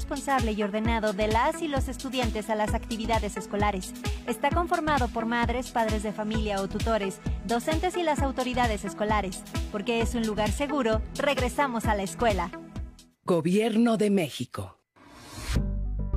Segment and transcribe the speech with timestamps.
[0.00, 3.92] responsable y ordenado de las y los estudiantes a las actividades escolares.
[4.26, 9.42] Está conformado por madres, padres de familia o tutores, docentes y las autoridades escolares.
[9.70, 12.50] Porque es un lugar seguro, regresamos a la escuela.
[13.24, 14.78] Gobierno de México.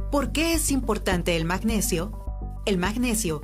[0.10, 2.24] ¿Por qué es importante el magnesio?
[2.66, 3.42] El magnesio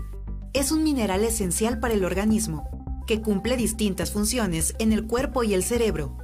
[0.54, 5.54] es un mineral esencial para el organismo que cumple distintas funciones en el cuerpo y
[5.54, 6.18] el cerebro.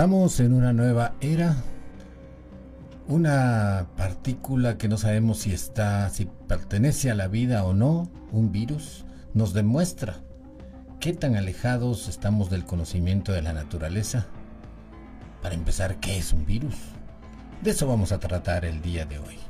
[0.00, 1.56] Estamos en una nueva era.
[3.06, 8.50] Una partícula que no sabemos si está, si pertenece a la vida o no, un
[8.50, 10.16] virus, nos demuestra
[11.00, 14.26] qué tan alejados estamos del conocimiento de la naturaleza.
[15.42, 16.76] Para empezar, ¿qué es un virus?
[17.62, 19.49] De eso vamos a tratar el día de hoy.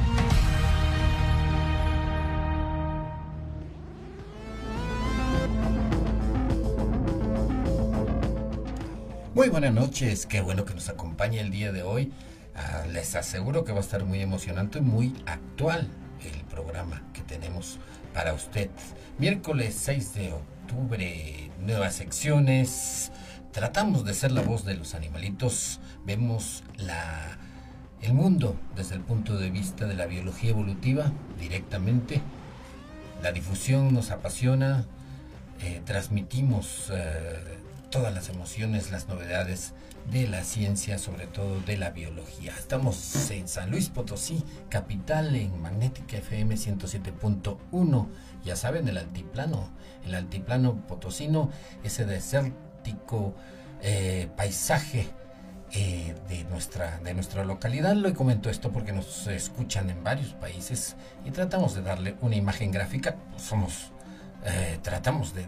[9.41, 12.11] Muy buenas noches, qué bueno que nos acompañe el día de hoy.
[12.55, 15.87] Ah, les aseguro que va a estar muy emocionante y muy actual
[16.23, 17.79] el programa que tenemos
[18.13, 18.69] para usted.
[19.17, 23.11] Miércoles 6 de octubre, nuevas secciones.
[23.51, 25.79] Tratamos de ser la voz de los animalitos.
[26.05, 27.39] Vemos la,
[28.03, 32.21] el mundo desde el punto de vista de la biología evolutiva directamente.
[33.23, 34.85] La difusión nos apasiona.
[35.63, 36.91] Eh, transmitimos...
[36.93, 37.60] Eh,
[37.91, 39.73] todas las emociones, las novedades
[40.09, 42.53] de la ciencia, sobre todo de la biología.
[42.57, 48.07] Estamos en San Luis Potosí, capital, en Magnética FM 107.1.
[48.43, 49.69] Ya saben, el altiplano,
[50.05, 51.51] el altiplano potosino,
[51.83, 53.35] ese desértico
[53.81, 55.09] eh, paisaje
[55.73, 57.93] eh, de, nuestra, de nuestra localidad.
[57.93, 62.71] Lo comento esto porque nos escuchan en varios países y tratamos de darle una imagen
[62.71, 63.17] gráfica.
[63.37, 63.91] Somos
[64.43, 65.45] eh, tratamos de,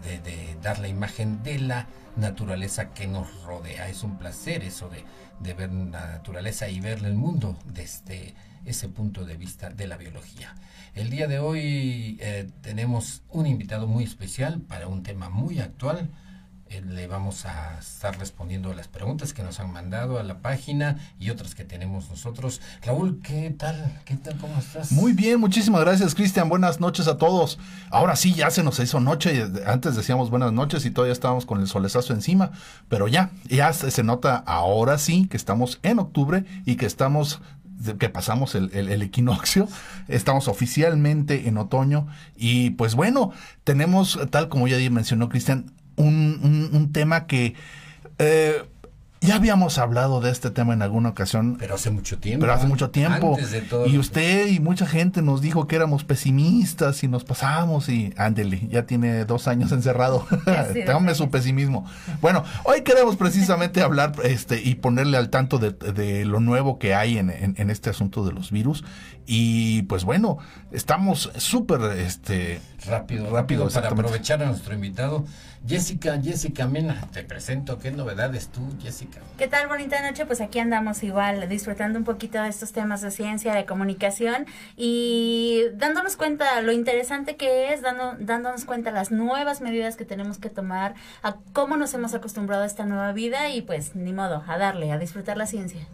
[0.62, 3.88] dar la imagen de la naturaleza que nos rodea.
[3.88, 8.34] Es un placer eso de, ver la naturaleza y ver el mundo desde
[8.64, 10.54] ese punto de vista de la biología.
[10.94, 16.08] El día de hoy eh, tenemos un invitado muy especial para un tema muy actual
[16.82, 20.98] le vamos a estar respondiendo a las preguntas que nos han mandado a la página
[21.18, 22.60] y otras que tenemos nosotros.
[22.82, 24.00] Raúl, ¿qué tal?
[24.04, 24.36] ¿Qué tal?
[24.38, 24.92] ¿Cómo estás?
[24.92, 26.48] Muy bien, muchísimas gracias, Cristian.
[26.48, 27.58] Buenas noches a todos.
[27.90, 29.44] Ahora sí, ya se nos hizo noche.
[29.66, 32.50] Antes decíamos buenas noches y todavía estábamos con el solezazo encima,
[32.88, 37.40] pero ya, ya se, nota ahora sí que estamos en octubre y que estamos
[37.98, 39.68] que pasamos el, el, equinoccio,
[40.08, 43.32] estamos oficialmente en otoño y pues bueno,
[43.64, 47.54] tenemos, tal como ya mencionó Cristian, un, un, tema que
[48.18, 48.62] eh,
[49.20, 51.56] Ya habíamos hablado de este tema en alguna ocasión.
[51.58, 52.40] Pero hace mucho tiempo.
[52.42, 53.34] Pero hace mucho tiempo.
[53.34, 57.24] Antes de todo y usted y mucha gente nos dijo que éramos pesimistas y nos
[57.24, 60.26] pasamos y ándele, ya tiene dos años encerrado.
[60.86, 61.86] Tome su pesimismo.
[62.20, 66.94] Bueno, hoy queremos precisamente hablar este y ponerle al tanto de, de lo nuevo que
[66.94, 68.84] hay en, en- en este asunto de los virus.
[69.26, 70.36] Y pues bueno,
[70.70, 75.24] estamos súper este Rápido, Rápido, rápido, para aprovechar a nuestro invitado.
[75.66, 77.78] Jessica, Jessica Mena, te presento.
[77.78, 79.20] ¿Qué novedades tú, Jessica?
[79.38, 79.68] ¿Qué tal?
[79.68, 80.26] Bonita noche.
[80.26, 84.46] Pues aquí andamos igual, disfrutando un poquito de estos temas de ciencia, de comunicación
[84.76, 90.36] y dándonos cuenta lo interesante que es, dando, dándonos cuenta las nuevas medidas que tenemos
[90.36, 94.44] que tomar, a cómo nos hemos acostumbrado a esta nueva vida y pues ni modo,
[94.46, 95.86] a darle, a disfrutar la ciencia.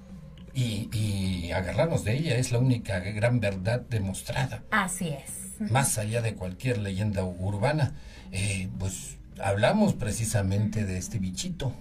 [0.53, 4.65] Y, y agarrarnos de ella es la única gran verdad demostrada.
[4.73, 5.50] Así es.
[5.69, 7.93] Más allá de cualquier leyenda urbana.
[8.33, 11.73] Eh, pues hablamos precisamente de este bichito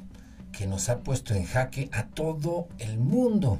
[0.52, 3.60] que nos ha puesto en jaque a todo el mundo.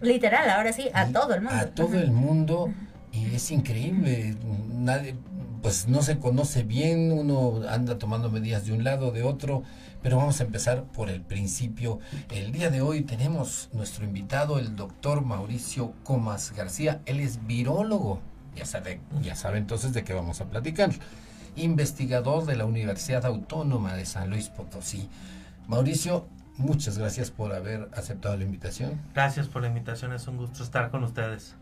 [0.00, 1.58] Literal, ahora sí, a todo el mundo.
[1.58, 2.72] A todo el mundo.
[3.12, 4.36] Y es increíble.
[4.70, 5.14] Nadie,
[5.62, 9.62] pues no se conoce bien, uno anda tomando medidas de un lado, de otro.
[10.02, 12.00] Pero vamos a empezar por el principio.
[12.30, 17.00] El día de hoy tenemos nuestro invitado, el doctor Mauricio Comas García.
[17.06, 18.20] Él es virólogo.
[18.54, 20.90] Ya sabe, ya sabe entonces de qué vamos a platicar.
[21.56, 25.08] Investigador de la Universidad Autónoma de San Luis Potosí.
[25.68, 26.26] Mauricio,
[26.56, 29.00] muchas gracias por haber aceptado la invitación.
[29.14, 31.54] Gracias por la invitación, es un gusto estar con ustedes.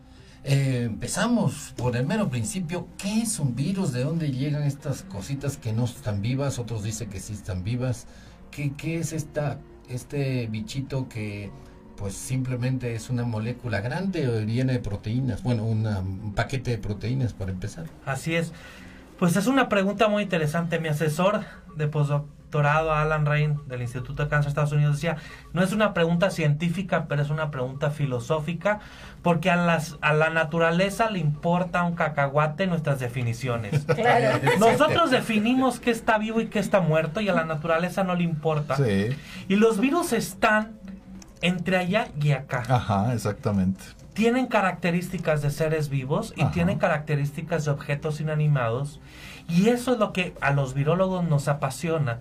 [0.43, 2.87] Eh, empezamos por el mero principio.
[2.97, 3.93] ¿Qué es un virus?
[3.93, 6.57] ¿De dónde llegan estas cositas que no están vivas?
[6.57, 8.07] Otros dicen que sí están vivas.
[8.49, 11.51] ¿Qué, qué es esta, este bichito que
[12.01, 15.41] pues simplemente es una molécula grande o llena de proteínas?
[15.43, 17.85] Bueno, una- un paquete de proteínas para empezar.
[18.05, 18.51] Así es.
[19.19, 20.79] Pues es una pregunta muy interesante.
[20.79, 21.41] Mi asesor
[21.75, 25.15] de postdoctorado, Alan Rain, del Instituto de Cáncer de Estados Unidos, decía,
[25.53, 28.79] no es una pregunta científica, pero es una pregunta filosófica,
[29.21, 33.85] porque a, las, a la naturaleza le importa un cacahuate nuestras definiciones.
[33.95, 34.39] Claro.
[34.59, 38.23] Nosotros definimos qué está vivo y qué está muerto, y a la naturaleza no le
[38.23, 38.75] importa.
[38.75, 39.09] Sí.
[39.47, 40.73] Y los virus están
[41.41, 42.63] entre allá y acá.
[42.69, 43.81] Ajá, exactamente.
[44.13, 46.51] tienen características de seres vivos y Ajá.
[46.51, 48.99] tienen características de objetos inanimados
[49.47, 52.19] y eso es lo que a los virólogos nos apasiona.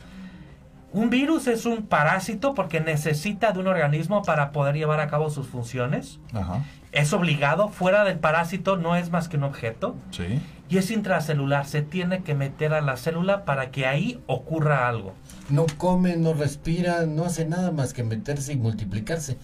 [0.92, 5.30] Un virus es un parásito porque necesita de un organismo para poder llevar a cabo
[5.30, 6.18] sus funciones.
[6.34, 6.64] Ajá.
[6.92, 10.40] Es obligado, fuera del parásito no es más que un objeto Sí.
[10.70, 15.14] Y es intracelular, se tiene que meter a la célula para que ahí ocurra algo.
[15.48, 19.36] No come, no respira, no hace nada más que meterse y multiplicarse.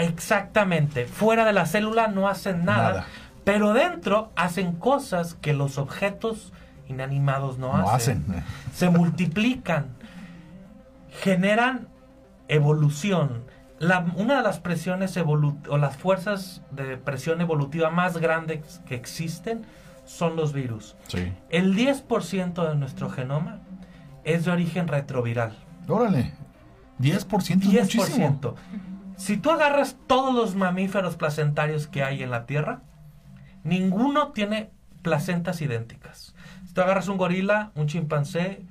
[0.00, 1.06] Exactamente.
[1.06, 3.06] Fuera de la célula no hacen nada, Nada.
[3.44, 6.52] pero dentro hacen cosas que los objetos
[6.88, 8.24] inanimados no, No hacen.
[8.28, 8.44] hacen.
[8.74, 9.86] Se multiplican,
[11.22, 11.88] generan
[12.48, 13.44] evolución.
[13.78, 19.64] La- una de las presiones o las fuerzas de presión evolutiva más grandes que existen
[20.04, 20.96] son los virus.
[21.08, 21.32] Sí.
[21.50, 23.60] El 10% de nuestro genoma
[24.24, 25.56] es de origen retroviral.
[25.88, 26.32] Órale.
[27.00, 28.40] 10% es muchísimo.
[28.40, 28.54] 10%.
[29.16, 32.82] Si tú agarras todos los mamíferos placentarios que hay en la Tierra,
[33.62, 34.70] ninguno tiene
[35.02, 36.34] placentas idénticas.
[36.66, 38.64] Si tú agarras un gorila, un chimpancé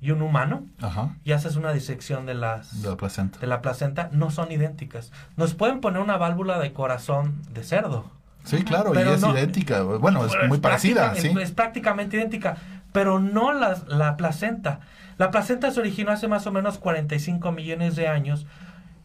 [0.00, 1.16] y un humano Ajá.
[1.24, 3.38] y haces una disección de las De la placenta.
[3.38, 5.12] de la placenta, no son idénticas.
[5.36, 8.10] Nos pueden poner una válvula de corazón de cerdo.
[8.44, 9.82] Sí, claro, Pero y es no- idéntica.
[9.82, 11.34] Bueno, es muy parecida, sí.
[11.40, 12.56] Es prácticamente idéntica,
[12.92, 14.80] pero no la, la placenta.
[15.16, 18.46] La placenta se originó hace más o menos 45 millones de años,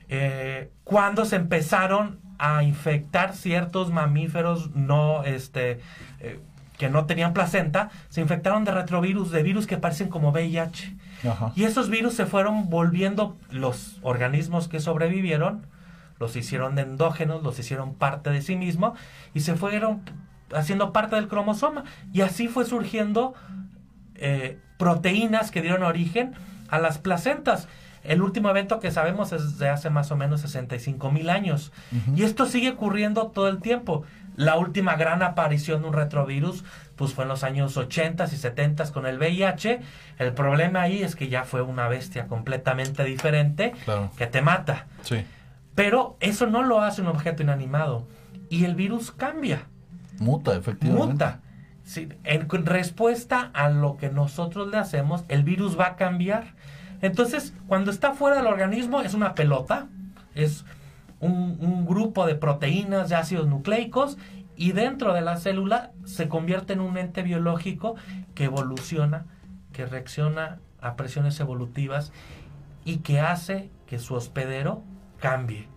[0.09, 5.81] eh, cuando se empezaron a infectar ciertos mamíferos no, este,
[6.19, 6.39] eh,
[6.77, 10.95] que no tenían placenta, se infectaron de retrovirus, de virus que parecen como VIH.
[11.29, 11.51] Ajá.
[11.55, 15.67] Y esos virus se fueron volviendo los organismos que sobrevivieron,
[16.19, 18.93] los hicieron endógenos, los hicieron parte de sí mismo
[19.33, 20.01] y se fueron
[20.55, 21.83] haciendo parte del cromosoma.
[22.13, 23.33] Y así fue surgiendo
[24.15, 26.33] eh, proteínas que dieron origen
[26.69, 27.67] a las placentas.
[28.03, 31.71] El último evento que sabemos es de hace más o menos 65 mil años.
[32.15, 34.03] Y esto sigue ocurriendo todo el tiempo.
[34.37, 36.63] La última gran aparición de un retrovirus
[36.95, 39.81] pues fue en los años 80 y 70 con el VIH.
[40.17, 44.11] El problema ahí es que ya fue una bestia completamente diferente Claro.
[44.17, 44.85] que te mata.
[45.01, 45.25] Sí.
[45.79, 48.05] Pero eso no lo hace un objeto inanimado.
[48.49, 49.69] Y el virus cambia,
[50.19, 51.13] Muta, efectivamente.
[51.13, 51.39] muta.
[51.85, 56.53] Sí, en respuesta a lo que nosotros le hacemos, el virus va a cambiar.
[56.99, 59.87] Entonces, cuando está fuera del organismo, es una pelota,
[60.35, 60.65] es
[61.21, 64.17] un, un grupo de proteínas, de ácidos nucleicos,
[64.57, 67.95] y dentro de la célula se convierte en un ente biológico
[68.35, 69.27] que evoluciona,
[69.71, 72.11] que reacciona a presiones evolutivas
[72.83, 74.83] y que hace que su hospedero
[75.19, 75.67] cambie.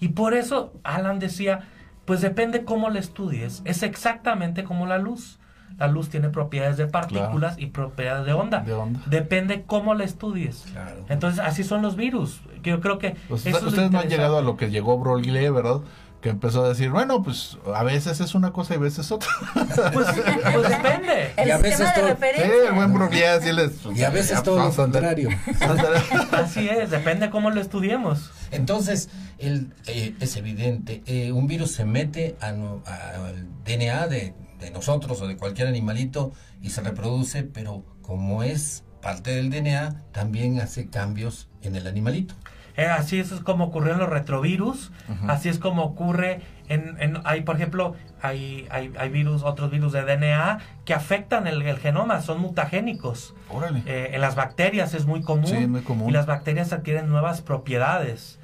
[0.00, 1.68] Y por eso Alan decía,
[2.04, 3.62] pues depende cómo le estudies.
[3.64, 5.38] Es exactamente como la luz.
[5.76, 8.60] La luz tiene propiedades de partículas y propiedades de onda.
[8.60, 9.00] De onda.
[9.06, 10.66] Depende cómo la estudies.
[10.72, 11.04] Claro.
[11.08, 12.40] Entonces, así son los virus.
[12.62, 13.16] Yo creo que...
[13.28, 15.80] Pues eso ustedes no han llegado a lo que llegó Broglie, ¿verdad?
[16.20, 19.28] Que empezó a decir, bueno, pues a veces es una cosa y a veces otra.
[19.92, 20.06] Pues,
[20.52, 21.32] pues depende.
[21.36, 22.68] El Y a veces todo- Sí, referencia.
[22.68, 23.72] el buen Broglie así les...
[23.94, 25.28] Y a veces ya, todo lo contrario.
[26.32, 28.30] Así es, depende cómo lo estudiemos.
[28.50, 29.08] Entonces,
[29.38, 34.34] el, eh, es evidente, eh, un virus se mete a no- a- al DNA de,
[34.58, 40.02] de nosotros o de cualquier animalito y se reproduce, pero como es parte del DNA,
[40.12, 42.34] también hace cambios en el animalito.
[42.78, 44.92] Eh, así es como ocurrió en los retrovirus,
[45.26, 49.92] así es como ocurre en, en- hay por ejemplo, hay, hay, hay virus, otros virus
[49.92, 53.34] de DNA que afectan el, el genoma, son mutagénicos.
[53.50, 53.82] Órale.
[53.86, 56.08] Eh, en las bacterias es muy común, Sí, muy común.
[56.08, 58.38] y las bacterias adquieren nuevas propiedades.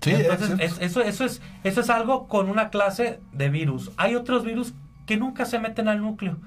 [0.00, 3.90] Sí, es Entonces, es- eso, eso, es, eso es algo con una clase de virus.
[3.96, 4.74] Hay otros virus
[5.06, 6.38] que nunca se meten al núcleo,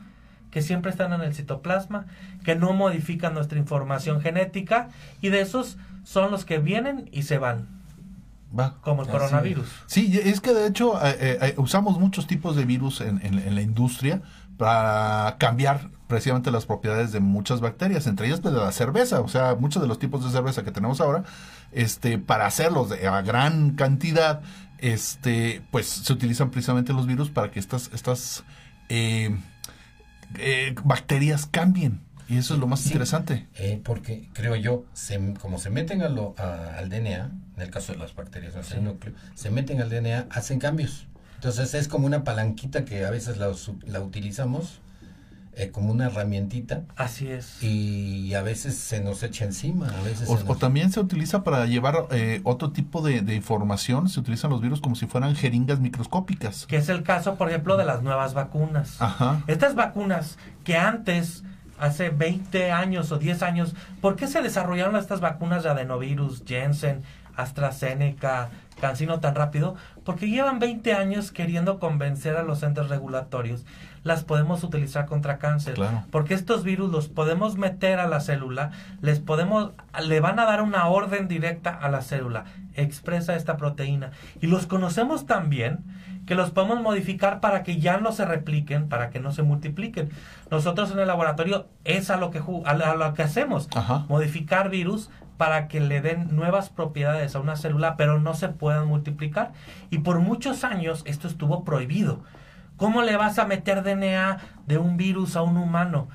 [0.52, 2.06] que siempre están en el citoplasma,
[2.44, 4.90] que no modifican nuestra información genética,
[5.22, 5.78] y de esos
[6.12, 7.68] son los que vienen y se van,
[8.58, 8.78] Va.
[8.82, 9.68] como el coronavirus.
[9.86, 13.38] Sí, es que de hecho eh, eh, eh, usamos muchos tipos de virus en, en-
[13.38, 14.22] en la industria
[14.58, 19.28] para cambiar precisamente las propiedades de muchas bacterias, entre ellas pues, de la cerveza, o
[19.28, 21.24] sea, muchos de los tipos de cerveza que tenemos ahora,
[21.72, 24.42] este, para hacerlos de, a gran cantidad,
[24.80, 28.44] este, pues se utilizan precisamente los virus para que estas, estas
[28.90, 29.38] eh,
[30.84, 32.02] bacterias cambien.
[32.30, 32.90] Y eso es lo más Sí.
[32.90, 33.48] interesante.
[33.56, 37.70] Eh, porque creo yo, se, como se meten a lo- a- al DNA, en el
[37.72, 41.08] caso de las bacterias, no el núcleo, se meten al DNA, hacen cambios.
[41.36, 43.50] Entonces es como una palanquita que a veces la,
[44.02, 44.80] utilizamos
[45.56, 47.62] eh, como una herramientita Así es.
[47.62, 49.90] y a veces se nos echa encima.
[49.90, 53.22] A veces O, se o nos- también se utiliza para llevar eh, otro tipo de,
[53.22, 56.66] de información, se utilizan los virus como si fueran jeringas microscópicas.
[56.66, 59.02] Que es el caso, por ejemplo, de las nuevas vacunas.
[59.02, 59.44] Ajá.
[59.48, 61.44] Estas vacunas que antes,
[61.80, 67.04] hace 20 años o 10 años, ¿por qué se desarrollaron estas vacunas de adenovirus, Jensen,
[67.36, 69.76] AstraZeneca, Cancino tan rápido?
[70.06, 73.66] Porque llevan 20 años queriendo convencer a los entes regulatorios.
[74.04, 75.74] Las podemos utilizar contra cáncer.
[75.74, 76.04] Claro.
[76.12, 78.72] Porque estos virus los podemos meter a la célula,
[79.02, 79.72] les podemos,
[80.02, 82.46] le van a dar una orden directa a la célula.
[82.76, 84.12] Expresa esta proteína.
[84.42, 85.80] Y los conocemos tan bien
[86.30, 90.12] que los podemos modificar para que ya no se repliquen, para que no se multipliquen.
[90.52, 94.06] Nosotros en el laboratorio es a lo que, a lo- que hacemos, Ajá.
[94.10, 98.88] modificar virus para que le den nuevas propiedades a una célula, pero no se puedan
[98.88, 99.54] multiplicar.
[99.90, 102.20] Y por muchos años esto estuvo prohibido.
[102.78, 106.10] ¿Cómo le vas a meter DNA de un virus a un humano?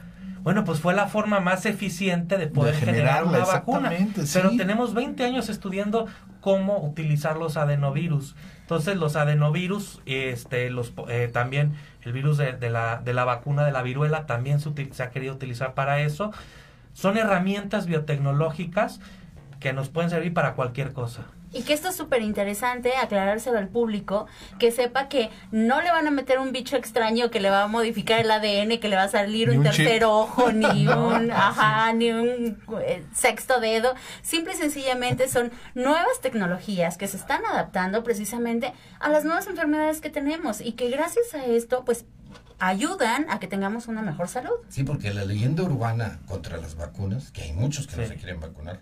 [0.45, 3.91] Bueno, pues fue la forma más eficiente de poder generar una vacuna.
[4.33, 6.07] Pero tenemos 20 años estudiando
[6.45, 8.37] cómo utilizar los adenovirus.
[8.61, 11.73] Entonces, los adenovirus, este, los, eh, también
[12.03, 15.03] el virus de, de la, de la vacuna de la viruela también se, util- se
[15.03, 16.33] ha querido utilizar para eso.
[16.93, 19.01] Son herramientas biotecnológicas
[19.59, 21.23] que nos pueden servir para cualquier cosa.
[21.55, 24.27] Y que esto es súper interesante aclarárselo al público,
[24.59, 27.69] que sepa que no le van a meter un bicho extraño que le va a
[27.69, 29.77] modificar el ADN, que le va a salir Ni un, chip.
[29.77, 33.95] tercer ojo, ni un, ajá, ni un eh, sexto dedo.
[34.23, 40.01] Simple y sencillamente son nuevas tecnologías que se están adaptando precisamente a las nuevas enfermedades
[40.01, 42.05] que tenemos y que gracias a esto, pues
[42.59, 44.55] ayudan a que tengamos una mejor salud.
[44.69, 48.41] Sí, porque la leyenda urbana contra las vacunas, que hay muchos que no se quieren
[48.41, 48.81] vacunar,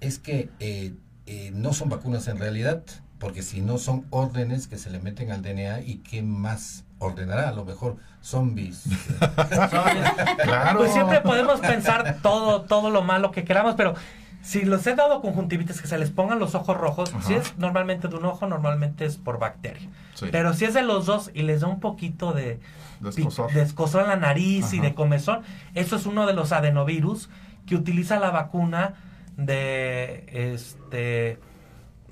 [0.00, 0.94] es que eh,
[1.26, 2.82] eh, no son vacunas en realidad,
[3.18, 7.48] porque si no son órdenes que se le meten al DNA y qué más ordenará,
[7.48, 8.84] a lo mejor zombies.
[10.42, 10.78] Claro.
[10.80, 13.94] Pues siempre podemos pensar todo, todo lo malo que queramos, pero
[14.42, 17.22] si los he dado conjuntivitis que se les pongan los ojos rojos, Ajá.
[17.26, 19.88] si es normalmente de un ojo, normalmente es por bacteria.
[20.14, 20.26] Sí.
[20.32, 22.58] Pero si es de los dos y les da un poquito de
[23.00, 24.02] De escozor.
[24.02, 25.42] en la nariz y de comezón,
[25.74, 27.30] eso es uno de los adenovirus
[27.66, 28.94] que utiliza la vacuna
[29.36, 30.24] de
[30.54, 31.38] este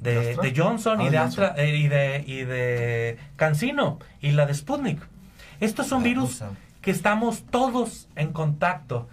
[0.00, 1.45] ¿De de, de Johnson Ah, y de Johnson.
[1.45, 5.00] Astra eh, y de y de Cancino y la de Sputnik.
[5.61, 6.43] Estos son La virus
[6.81, 9.09] que estamos todos en contacto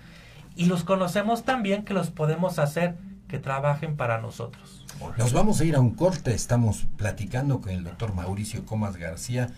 [0.56, 2.96] y los conocemos tan bien que los podemos hacer
[3.28, 4.86] que trabajen para nosotros.
[5.18, 9.50] Nos vamos a ir a un corte, estamos platicando con el doctor Mauricio Comas García,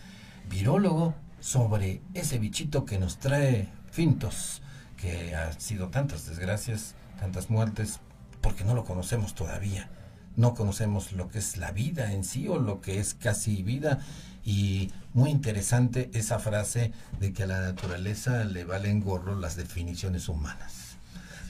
[0.50, 4.62] virólogo, sobre ese bichito que nos trae fintos,
[4.98, 8.02] que ha sido tantas desgracias, tantas muertes,
[8.42, 9.90] porque no lo conocemos todavía.
[10.36, 14.00] No conocemos lo que es la vida en sí o lo que es casi vida.
[14.46, 20.30] Y muy interesante esa frase de que a la naturaleza le valen gorro las definiciones
[20.30, 20.90] humanas.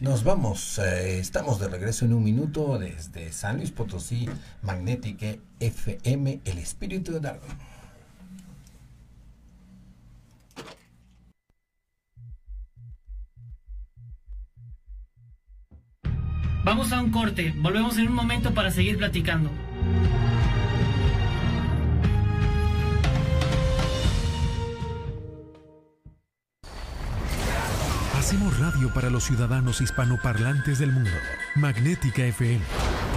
[0.01, 4.29] Nos vamos, eh, estamos de regreso en un minuto desde San Luis Potosí,
[4.62, 7.51] Magnética FM, el espíritu de Darwin.
[16.63, 19.50] Vamos a un corte, volvemos en un momento para seguir platicando.
[28.18, 31.10] Hacemos radio para los ciudadanos hispanoparlantes del mundo.
[31.56, 32.62] Magnética FM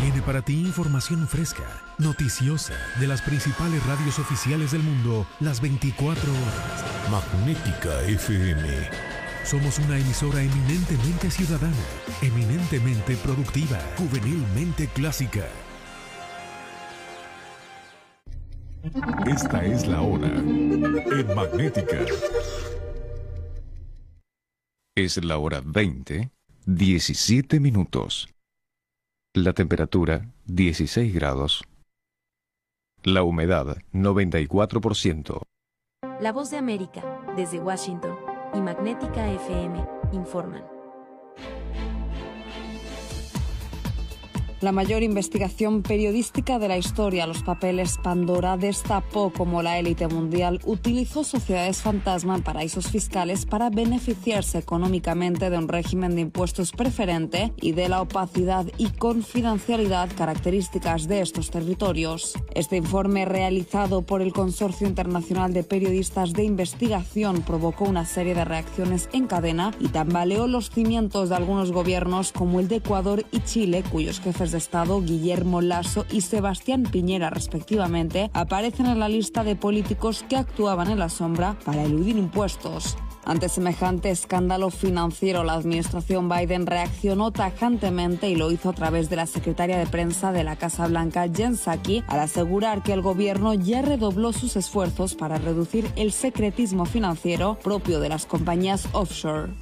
[0.01, 1.65] tiene para ti información fresca,
[1.99, 7.11] noticiosa, de las principales radios oficiales del mundo, las 24 horas.
[7.11, 9.22] Magnética FM.
[9.45, 11.77] Somos una emisora eminentemente ciudadana,
[12.23, 15.47] eminentemente productiva, juvenilmente clásica.
[19.27, 21.99] Esta es la hora en Magnética.
[24.95, 26.31] Es la hora 20,
[26.67, 28.29] 17 minutos.
[29.35, 31.63] La temperatura 16 grados.
[33.03, 35.43] La humedad 94%.
[36.21, 37.03] La voz de América,
[37.37, 38.17] desde Washington,
[38.55, 40.72] y Magnética FM, informan.
[44.63, 50.61] La mayor investigación periodística de la historia, los papeles Pandora, destapó cómo la élite mundial
[50.65, 57.53] utilizó sociedades fantasma en paraísos fiscales para beneficiarse económicamente de un régimen de impuestos preferente
[57.61, 62.35] y de la opacidad y confidencialidad características de estos territorios.
[62.55, 68.45] Este informe realizado por el Consorcio Internacional de Periodistas de Investigación provocó una serie de
[68.45, 73.41] reacciones en cadena y tambaleó los cimientos de algunos gobiernos como el de Ecuador y
[73.41, 79.43] Chile, cuyos jefes de Estado, Guillermo Lasso y Sebastián Piñera, respectivamente, aparecen en la lista
[79.43, 82.97] de políticos que actuaban en la sombra para eludir impuestos.
[83.25, 89.17] Ante semejante escándalo financiero, la administración Biden reaccionó tajantemente y lo hizo a través de
[89.17, 93.55] la secretaria de prensa de la Casa Blanca, Jen Psaki, al asegurar que el gobierno
[93.55, 99.53] ya redobló sus esfuerzos para reducir el secretismo financiero propio de las compañías offshore.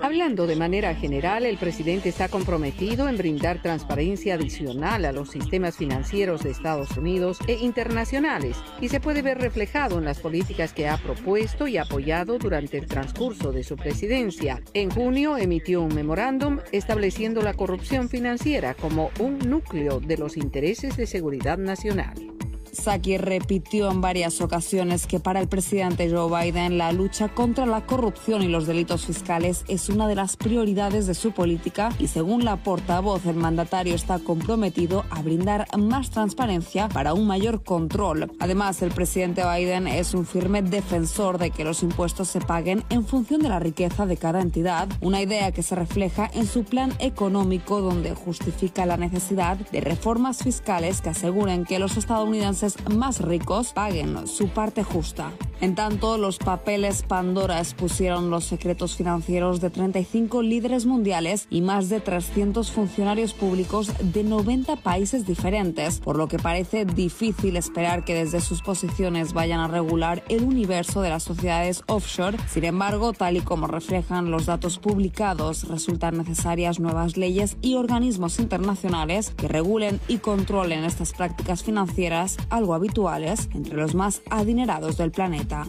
[0.00, 5.76] Hablando de manera general, el presidente está comprometido en brindar transparencia adicional a los sistemas
[5.76, 10.88] financieros de Estados Unidos e internacionales y se puede ver reflejado en las políticas que
[10.88, 14.62] ha propuesto y apoyado durante el transcurso de su presidencia.
[14.74, 20.96] En junio emitió un memorándum estableciendo la corrupción financiera como un núcleo de los intereses
[20.96, 22.35] de seguridad nacional.
[22.76, 27.86] Saki repitió en varias ocasiones que para el presidente Joe Biden la lucha contra la
[27.86, 32.44] corrupción y los delitos fiscales es una de las prioridades de su política y según
[32.44, 38.32] la portavoz el mandatario está comprometido a brindar más transparencia para un mayor control.
[38.38, 43.04] Además, el presidente Biden es un firme defensor de que los impuestos se paguen en
[43.04, 46.92] función de la riqueza de cada entidad, una idea que se refleja en su plan
[46.98, 53.72] económico donde justifica la necesidad de reformas fiscales que aseguren que los estadounidenses más ricos
[53.72, 55.32] paguen su parte justa.
[55.60, 61.88] En tanto, los papeles Pandora expusieron los secretos financieros de 35 líderes mundiales y más
[61.88, 68.14] de 300 funcionarios públicos de 90 países diferentes, por lo que parece difícil esperar que
[68.14, 72.36] desde sus posiciones vayan a regular el universo de las sociedades offshore.
[72.50, 78.38] Sin embargo, tal y como reflejan los datos publicados, resultan necesarias nuevas leyes y organismos
[78.38, 85.10] internacionales que regulen y controlen estas prácticas financieras, algo habituales entre los más adinerados del
[85.10, 85.66] planeta.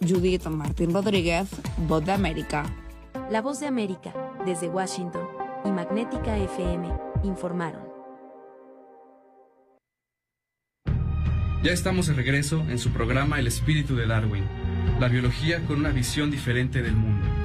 [0.00, 1.48] Judith Martín Rodríguez,
[1.86, 2.64] Voz de América.
[3.30, 4.12] La Voz de América,
[4.44, 5.26] desde Washington,
[5.64, 6.88] y Magnética FM,
[7.22, 7.82] informaron.
[11.62, 14.44] Ya estamos de regreso en su programa El espíritu de Darwin,
[14.98, 17.41] la biología con una visión diferente del mundo.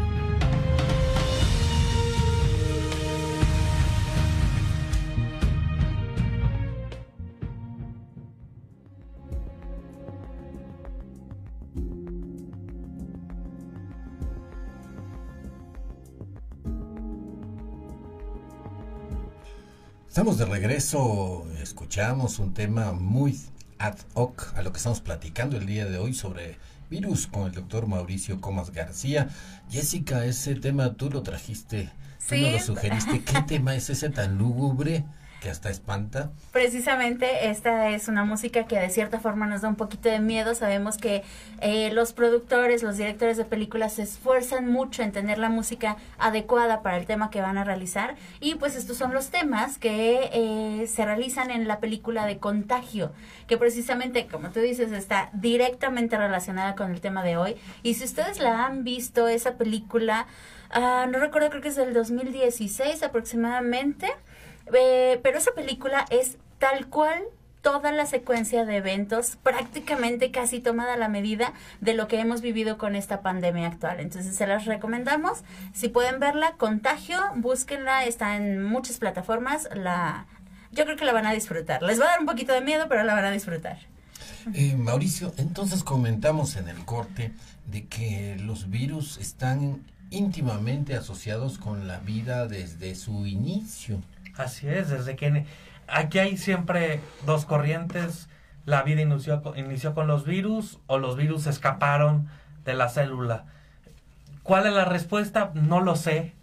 [20.07, 23.39] Estamos de regreso, escuchamos un tema muy
[23.77, 26.57] ad hoc a lo que estamos platicando el día de hoy sobre
[26.89, 29.29] virus con el doctor Mauricio Comas García.
[29.69, 31.85] Jessica, ese tema tú lo trajiste,
[32.19, 32.41] tú Sí.
[32.41, 33.23] me lo sugeriste.
[33.23, 35.05] ¿Qué tema es ese tan lúgubre
[35.41, 36.31] que hasta espanta?
[36.51, 40.55] Precisamente esta es una música que de cierta forma nos da un poquito de miedo.
[40.55, 41.23] Sabemos que
[41.61, 46.81] eh, los productores, los directores de películas se esfuerzan mucho en tener la música adecuada
[46.81, 48.15] para el tema que van a realizar.
[48.39, 53.11] Y pues estos son los temas que eh, se realizan en la película de Contagio,
[53.47, 57.55] que precisamente, como tú dices, está directamente relacionada con el tema de hoy.
[57.83, 60.27] Y si ustedes la han visto, esa película
[60.69, 64.07] Ah, no recuerdo, creo que es del 2016 aproximadamente.
[64.73, 67.23] Eh, pero esa película es tal cual
[67.61, 72.41] toda la secuencia de eventos prácticamente casi tomada a la medida de lo que hemos
[72.41, 73.99] vivido con esta pandemia actual.
[73.99, 75.43] Entonces se las recomendamos.
[75.73, 79.67] Si pueden verla, Contagio, búsquenla, está en muchas plataformas.
[79.75, 80.27] La,
[80.71, 81.83] yo creo que la van a disfrutar.
[81.83, 83.79] Les va a dar un poquito de miedo, pero la van a disfrutar.
[84.53, 87.33] Eh, Mauricio, entonces comentamos en el corte
[87.65, 94.01] de que los virus están íntimamente asociados con la vida desde su inicio.
[94.37, 95.45] Así es, desde que
[95.87, 98.29] aquí hay siempre dos corrientes.
[98.65, 102.27] La vida inició, inició con los virus o los virus escaparon
[102.65, 103.45] de la célula.
[104.43, 105.51] ¿Cuál es la respuesta?
[105.53, 106.33] No lo sé.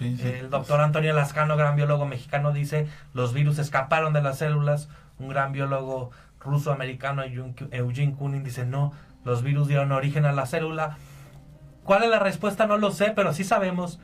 [0.00, 4.88] El doctor Antonio Lascano, gran biólogo mexicano, dice los virus escaparon de las células.
[5.18, 7.22] Un gran biólogo ruso-americano,
[7.70, 8.92] Eugene Kunin, dice no,
[9.24, 10.96] los virus dieron origen a la célula.
[11.84, 12.66] ¿Cuál es la respuesta?
[12.66, 14.00] No lo sé, pero sí sabemos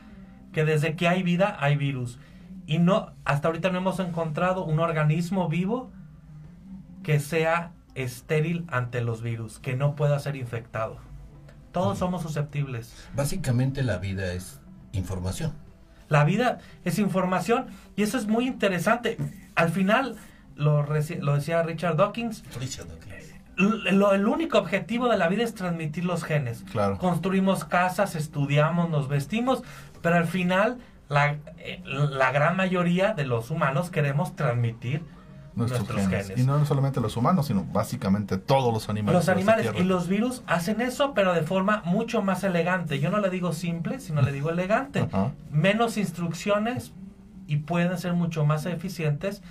[0.53, 2.19] que desde que hay vida hay virus.
[2.69, 5.91] Y no, hasta ahorita no hemos encontrado un organismo vivo
[7.03, 10.99] que sea estéril ante los virus, que no pueda ser infectado.
[11.73, 13.09] Todos somos susceptibles.
[13.17, 14.61] Básicamente la vida es
[14.93, 15.55] información.
[16.11, 19.17] La vida es información y eso es muy interesante.
[19.55, 20.17] Al final,
[20.55, 23.09] lo, lo decía Richard Dawkins, Richard Dawkins
[23.59, 26.65] el único objetivo de la vida es transmitir los genes.
[27.01, 29.65] Construimos casas, estudiamos, nos vestimos,
[30.01, 35.03] pero al final la, eh, la gran mayoría de los humanos queremos transmitir
[35.59, 36.33] nuestros, genes.
[36.37, 39.15] Y no solamente los humanos, sino básicamente todos los animales.
[39.15, 43.01] Los animales y los virus hacen eso, pero de forma mucho más elegante.
[43.01, 45.09] Yo no le digo simple, sino le digo elegante.
[45.51, 46.93] Menos instrucciones
[47.47, 49.43] y pueden ser mucho más eficientes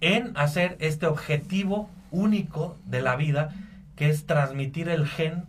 [0.00, 3.54] en hacer este objetivo único de la vida,
[3.96, 5.46] que es transmitir el gen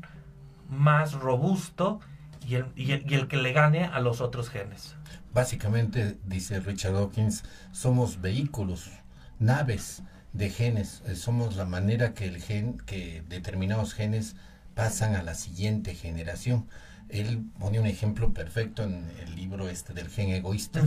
[0.69, 1.99] más robusto
[2.47, 4.95] y el, y el, que le gane a los otros genes.
[5.35, 7.43] Básicamente, dice Richard Dawkins,
[7.73, 8.89] somos vehículos,
[9.37, 14.37] naves de genes, eh, somos la manera que el gen, que determinados genes
[14.75, 16.67] pasan a la siguiente generación.
[17.09, 20.81] Él pone un ejemplo perfecto en el libro este del gen egoísta,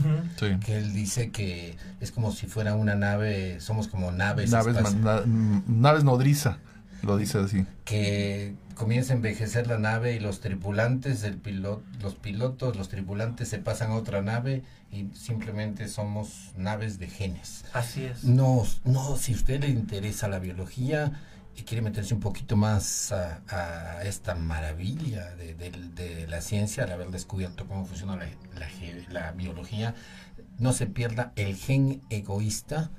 [0.65, 4.51] que él dice que es como si fuera una nave, somos como naves.
[4.51, 4.77] Naves,
[5.67, 6.57] naves nodriza,
[7.03, 7.67] lo dice así.
[7.85, 13.49] Que comienza a envejecer la nave y los tripulantes, el piloto, los pilotos, los tripulantes
[13.49, 14.63] se pasan a otra nave
[14.93, 17.65] y simplemente somos naves de genes.
[17.73, 18.23] Así es.
[18.25, 21.21] No, no, si a usted le interesa la biología,
[21.57, 27.67] y quiere meterse un poquito más a, esta maravilla de, la ciencia, al haber descubierto
[27.67, 28.29] cómo funciona la,
[29.11, 29.97] la, biología,
[30.59, 32.91] no se pierda el gen egoísta,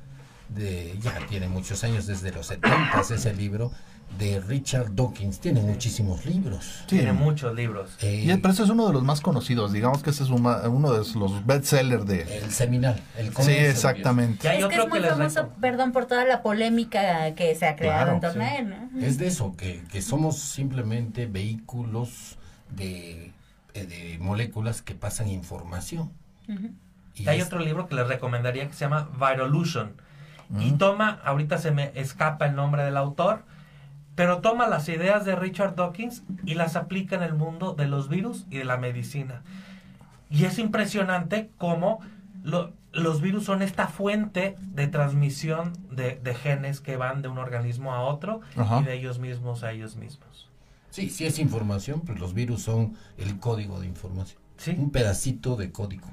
[0.49, 3.71] de, ya tiene muchos años, desde los 70 ese libro,
[4.17, 5.39] de Richard Dawkins.
[5.39, 6.83] Tiene muchísimos libros.
[6.87, 7.91] Tiene muchos libros.
[8.01, 9.71] Eh, y pero ese es uno de los más conocidos.
[9.71, 12.39] Digamos que ese es uno de los bestsellers de...
[12.39, 13.01] El seminal.
[13.17, 14.47] El sí, exactamente.
[14.47, 18.19] es que es muy famoso, perdón, por toda la polémica que se ha creado en
[18.19, 18.73] torno a él.
[18.99, 22.37] Es de eso, que, que somos simplemente vehículos
[22.75, 23.31] de,
[23.73, 26.11] eh, de moléculas que pasan información.
[27.15, 29.93] Y, hay otro libro que les recomendaría que se llama Virolution.
[30.59, 33.43] Y toma, ahorita se me escapa el nombre del autor,
[34.19, 38.10] pero toma las ideas de Richard Dawkins y las aplica en el mundo de los
[38.10, 39.43] virus y de la medicina.
[40.29, 42.01] Y es impresionante cómo
[42.43, 48.01] los virus son esta fuente de transmisión de, genes que van de un organismo a
[48.01, 48.41] otro
[48.82, 50.49] y de ellos mismos a ellos mismos.
[50.89, 54.41] Sí, si es información, pues los virus son el código de información.
[54.58, 54.75] Sí.
[54.77, 56.10] Un pedacito de código.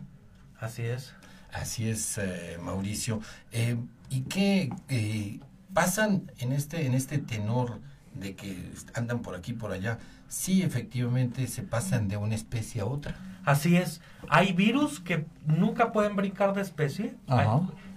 [0.61, 1.13] Así es.
[1.53, 3.21] Así es, eh, Mauricio.
[3.51, 3.77] Eh,
[4.11, 5.41] ¿Y qué eh,
[5.75, 7.81] pasan en este, en este tenor?
[8.19, 9.99] De que andan por aquí por allá,
[10.29, 13.15] sí efectivamente se pasan de una especie a otra.
[13.45, 14.01] Así es.
[14.29, 17.15] Hay virus que nunca pueden brincar de especie,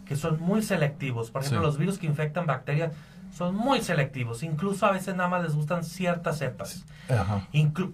[0.06, 1.32] que son muy selectivos.
[1.32, 2.94] Por ejemplo, los virus que infectan bacterias
[3.32, 4.44] son muy selectivos.
[4.44, 6.86] Incluso a veces nada más les gustan ciertas cepas.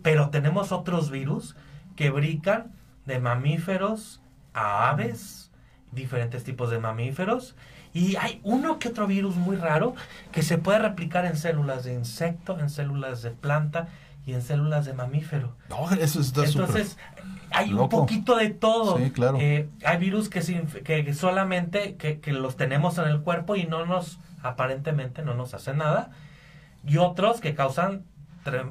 [0.01, 1.55] pero tenemos otros virus
[1.95, 2.71] que brincan
[3.05, 4.21] de mamíferos
[4.53, 5.51] a aves,
[5.91, 7.55] diferentes tipos de mamíferos
[7.95, 9.95] y hay uno que otro virus muy raro
[10.33, 13.87] que se puede replicar en células de insecto, en células de planta
[14.25, 15.55] y en células de mamífero.
[15.69, 16.97] No, eso está Entonces,
[17.51, 18.97] hay un poquito de todo.
[18.97, 19.37] Sí, claro.
[19.39, 20.41] Eh, hay virus que,
[20.83, 25.53] que solamente que, que, los tenemos en el cuerpo y no nos, aparentemente no nos
[25.53, 26.11] hacen nada.
[26.85, 28.03] Y otros que causan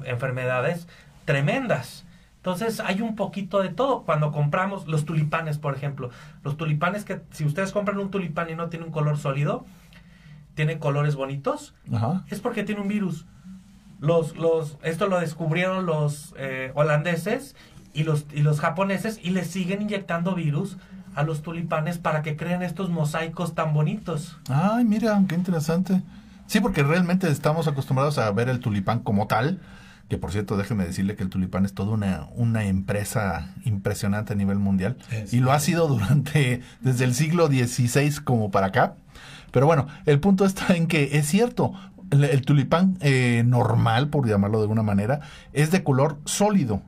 [0.05, 0.87] enfermedades
[1.25, 2.04] tremendas.
[2.45, 4.03] Entonces hay un poquito de todo.
[4.03, 6.11] Cuando compramos los tulipanes, por ejemplo,
[6.43, 9.65] los tulipanes que si ustedes compran un tulipán y no tiene un color sólido,
[10.53, 11.73] tiene colores bonitos,
[12.29, 13.25] es porque tiene un virus.
[13.99, 17.55] Los, los, esto lo descubrieron los eh, holandeses
[17.95, 20.77] y los, y los japoneses y le siguen inyectando virus
[21.15, 24.37] a los tulipanes para que creen estos mosaicos tan bonitos.
[24.49, 26.03] Ay, mira, qué interesante.
[26.45, 29.59] Sí, porque realmente estamos acostumbrados a ver el tulipán como tal,
[30.09, 34.35] que por cierto, déjeme decirle que el tulipán es toda una, una empresa impresionante a
[34.35, 34.97] nivel mundial
[35.31, 38.95] y lo ha sido durante, desde el siglo XVI como para acá.
[39.51, 41.73] Pero bueno, el punto está en que es cierto,
[42.11, 45.21] el, el tulipán eh, normal, por llamarlo de alguna manera,
[45.53, 46.81] es de color sólido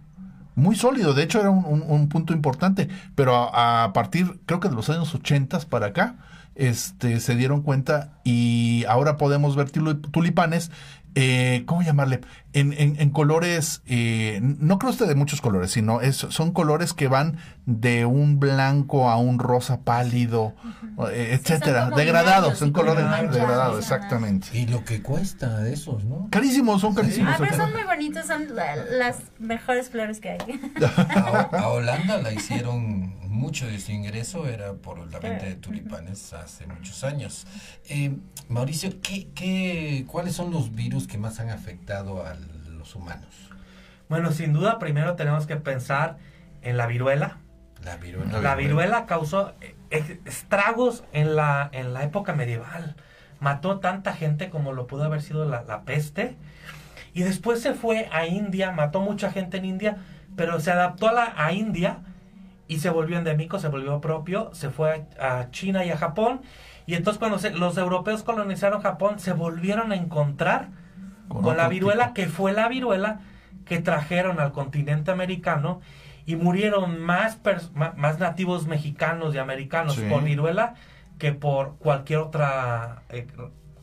[0.55, 1.13] muy sólido.
[1.13, 2.89] De hecho, era un, un- un punto importante.
[3.13, 6.15] Pero a, a partir, creo que de los años 80 para acá,
[6.55, 10.71] este, se dieron cuenta y ahora podemos ver tulipanes.
[11.19, 12.21] Eh, ¿Cómo llamarle?
[12.53, 16.93] En, en- en colores, eh, no creo usted de muchos colores, sino es, son colores
[16.93, 17.37] que van
[17.69, 20.55] de un blanco a un rosa pálido,
[21.11, 24.47] eh, etcétera, como degradados, y colores degradados, exactamente.
[24.57, 26.29] Y lo que cuesta de esos, ¿no?
[26.31, 27.33] Carísimos, son carísimos.
[27.33, 30.37] Ah, pero son muy bonitos, son la- las mejores flores que hay.
[31.13, 36.31] A, a Holanda la hicieron mucho de su ingreso, era por la venta de tulipanes
[36.31, 37.45] hace muchos años.
[37.89, 38.15] Eh,
[38.47, 42.33] Mauricio, ¿qué, qué, ¿cuáles son los virus que más han afectado a
[42.77, 43.27] los humanos?
[44.07, 46.17] Bueno, sin duda, primero tenemos que pensar
[46.61, 47.39] en la viruela.
[47.87, 48.41] La viruela.
[48.41, 52.95] La viruela causó eh, estragos en la, en la época medieval.
[53.39, 56.35] Mató tanta gente como lo pudo haber sido la, la peste.
[57.13, 59.97] Y después se fue a India, mató mucha gente en India,
[60.35, 61.99] pero se adaptó a, la, a India
[62.67, 66.41] y se volvió endémico, se volvió propio, se fue a, a China y a Japón.
[66.85, 70.69] Y entonces cuando se- los europeos colonizaron Japón, se volvieron a encontrar
[71.27, 73.19] con, la viruela, que fue la viruela
[73.65, 75.81] que trajeron al continente americano
[76.27, 77.39] y murieron más,
[77.95, 80.05] más nativos mexicanos y americanos Sí.
[80.07, 80.75] por viruela
[81.17, 83.25] que por cualquier otra eh,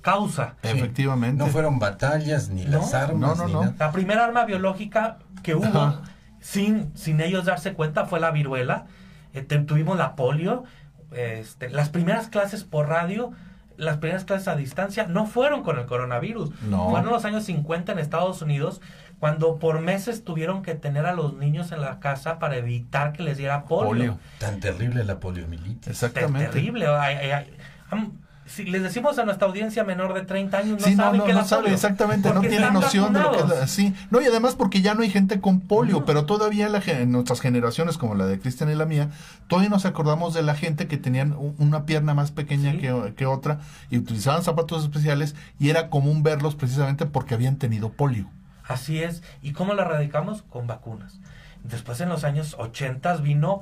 [0.02, 0.54] causa.
[0.62, 1.42] Efectivamente.
[1.42, 3.38] No fueron batallas ni las No, armas.
[3.38, 3.60] no, ni no.
[3.62, 3.74] nada.
[3.78, 6.02] La primera arma biológica que hubo, Ajá.
[6.40, 8.86] sin, sin ellos darse cuenta, fue la viruela.
[9.32, 10.64] Eh, tuvimos la polio.
[11.12, 13.32] Este, las primeras clases por radio,
[13.76, 16.50] las primeras clases a distancia, no fueron con el coronavirus.
[16.62, 16.90] No.
[16.90, 18.80] Fueron en los años 50 en Estados Unidos,
[19.24, 23.22] cuando por meses tuvieron que tener a los niños en la casa para evitar que
[23.22, 23.88] les diera polio.
[23.88, 24.18] Polio.
[24.38, 25.88] Tan terrible la poliomielitis.
[25.88, 26.50] Exactamente.
[26.52, 26.88] Terrible.
[26.88, 27.56] Ay, ay, ay.
[27.90, 28.12] Am-
[28.44, 31.24] si les decimos a nuestra audiencia menor de 30 años, no Sí, no, saben no,
[31.24, 33.94] qué no la sabe polio, exactamente, no tiene noción de lo que es la, sí.
[34.10, 37.40] No, y además porque ya no hay gente con polio, pero todavía la, gen- nuestras
[37.40, 39.08] generaciones, como la de Cristian y la mía,
[39.48, 43.60] todavía nos acordamos de la gente que tenían una pierna más pequeña que, que otra
[43.88, 48.28] y utilizaban zapatos especiales y era común verlos precisamente porque habían tenido polio.
[48.66, 49.22] Así es.
[49.42, 50.42] ¿Y cómo la erradicamos?
[50.42, 51.20] Con vacunas.
[51.62, 53.60] Después en los años 80 vino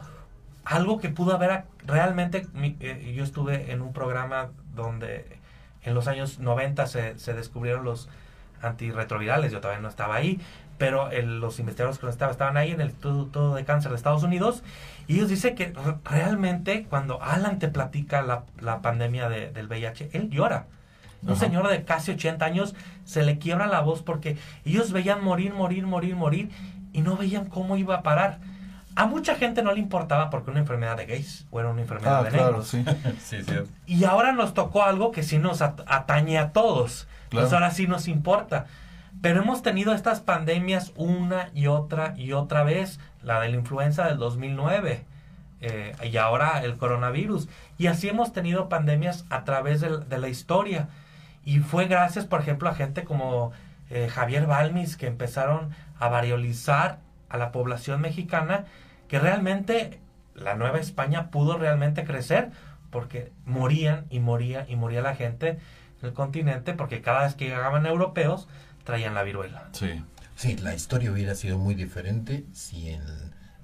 [0.64, 2.46] algo que pudo haber realmente...
[2.80, 5.38] eh, yo estuve en un programa donde
[5.82, 8.08] en los años 90 se, se descubrieron los
[8.62, 9.52] antirretrovirales.
[9.52, 10.40] Yo todavía no estaba ahí,
[10.78, 13.96] pero el- los investigadores que no estaban estaban ahí en el Instituto de Cáncer de
[13.96, 14.62] Estados Unidos.
[15.08, 18.44] Y ellos dicen que re- realmente cuando Alan te platica la,
[18.82, 20.66] pandemia de- del VIH, él llora.
[21.22, 21.40] Un Ajá.
[21.40, 25.86] señor de casi 80 años se le quiebra la voz porque ellos veían morir, morir,
[25.86, 26.50] morir, morir
[26.92, 28.38] y no veían cómo iba a parar.
[28.94, 32.20] A mucha gente no le importaba porque una enfermedad de gays o era una enfermedad
[32.20, 32.68] Ah, de claro, negros.
[32.68, 32.84] sí.
[33.20, 33.54] Sí, sí.
[33.86, 37.06] Y ahora nos tocó algo que sí nos at- atañe a todos.
[37.30, 37.46] Claro.
[37.46, 38.66] Entonces ahora sí nos importa.
[39.22, 42.98] Pero hemos tenido estas pandemias una y otra y otra vez.
[43.22, 45.04] La de la influenza del 2009
[45.60, 47.48] eh, y ahora el coronavirus.
[47.78, 50.88] Y así hemos tenido pandemias a través del- de, la historia.
[51.44, 53.52] Y fue gracias, por ejemplo, a gente como
[53.90, 58.64] eh, Javier Balmis que empezaron a variolizar a la población mexicana
[59.08, 60.00] que realmente
[60.34, 62.50] la Nueva España pudo realmente crecer
[62.90, 65.58] porque morían y moría y moría la gente
[66.00, 68.48] en el continente porque cada vez que llegaban europeos
[68.84, 69.68] traían la viruela.
[69.72, 70.02] Sí.
[70.34, 73.02] Sí, la historia hubiera sido muy diferente si en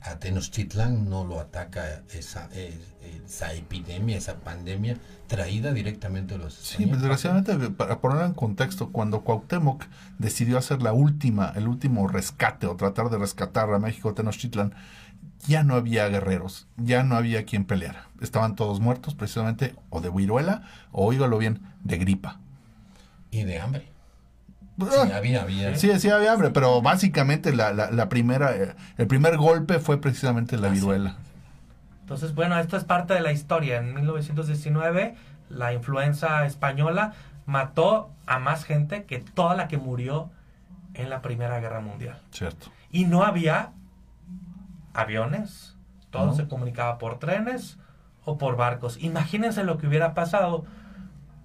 [0.00, 6.86] a Tenochtitlán no lo ataca esa, esa epidemia, esa pandemia traída directamente de los Sí,
[6.86, 9.84] pues, desgraciadamente, para poner en contexto, cuando Cuauhtémoc
[10.18, 14.74] decidió hacer la última, el último rescate o tratar de rescatar a México Tenochtitlan,
[15.46, 18.08] ya no había guerreros, ya no había quien peleara.
[18.20, 22.40] Estaban todos muertos precisamente o de viruela o, oígalo bien, de gripa.
[23.30, 23.97] Y de hambre.
[24.80, 25.76] Ah, Sí, había, había.
[25.76, 30.00] Sí, sí había hambre, pero básicamente la, la, la primera, eh, el primer golpe fue
[30.00, 31.16] precisamente la viruela.
[32.02, 33.78] Entonces, bueno, esto es parte de la historia.
[33.78, 35.14] En 1919,
[35.50, 37.12] la influenza española
[37.46, 40.30] mató a más gente que toda la que murió
[40.94, 42.18] en la Primera Guerra Mundial.
[42.30, 42.68] Cierto.
[42.90, 43.70] Y no había
[44.94, 45.74] aviones,
[46.10, 46.34] todo No.
[46.34, 47.78] se comunicaba por trenes
[48.24, 48.96] o por barcos.
[49.00, 50.64] Imagínense lo que hubiera pasado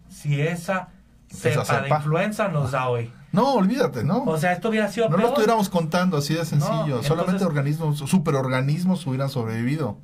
[0.10, 0.90] si esa
[1.30, 1.98] Esa cepa de cepa.
[1.98, 3.12] influenza nos da hoy.
[3.34, 4.24] No, olvídate, ¿no?
[4.24, 6.86] O sea, esto hubiera sido No lo estuviéramos contando así de sencillo.
[6.86, 9.98] entonces- Solamente organismos, superorganismos hubieran sobrevivido.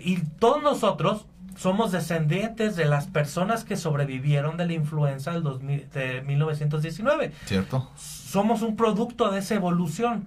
[0.00, 5.88] Y todos nosotros somos descendientes de las personas que sobrevivieron de la influenza del 2000
[5.90, 7.32] de 1919.
[7.46, 7.88] ¿Cierto?
[7.96, 10.24] Somos un producto de esa evolución.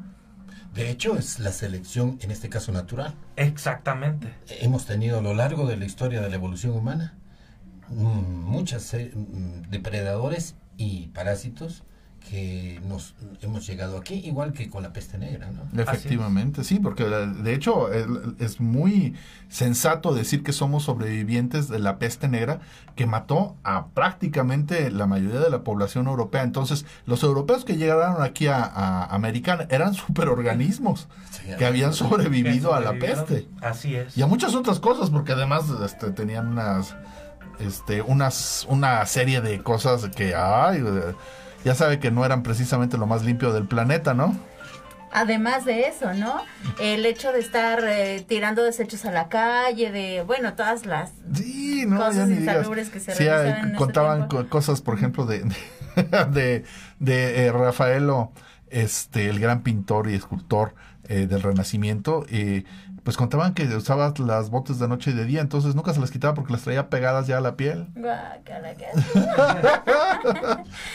[0.74, 3.16] De hecho, es la selección, en este caso natural.
[3.36, 4.34] Exactamente.
[4.62, 7.16] Hemos tenido a lo largo de la historia de la evolución humana
[7.90, 11.84] mm, muchas eh, mm, depredadores y parásitos
[12.30, 15.82] que nos hemos llegado aquí, igual que con la peste negra, ¿no?
[15.82, 19.14] Efectivamente, sí, porque eh, de hecho es muy
[19.50, 22.60] sensato decir que somos sobrevivientes de la peste negra
[22.96, 26.44] que mató a prácticamente la mayoría de la población europea.
[26.44, 31.08] Entonces, los europeos que llegaron aquí a, a América eran superorganismos
[31.58, 33.48] que habían sobrevivido a la peste.
[33.62, 34.18] Así es.
[34.18, 36.96] Y a muchas otras cosas, porque además este, tenían unas,
[37.60, 40.84] este, unas, una serie de cosas que, ay,
[41.66, 44.38] ya sabe que no eran precisamente lo más limpio del planeta, ¿no?
[45.12, 46.42] Además de eso, ¿no?
[46.80, 51.86] El hecho de estar eh, tirando desechos a la calle, de, bueno, todas las Sí,
[51.88, 55.26] no, ya cosas insalubres que se Sí, realizaban en ese contaban co- cosas, por ejemplo,
[55.26, 55.44] de,
[56.32, 56.66] de,
[57.00, 58.32] de, eh, Rafaelo,
[58.70, 60.76] este, el gran pintor y escultor
[61.08, 62.66] eh, del Renacimiento, eh,
[63.06, 66.10] pues contaban que usaba las botas de noche y de día, entonces nunca se las
[66.10, 67.86] quitaba porque las traía pegadas ya a la piel.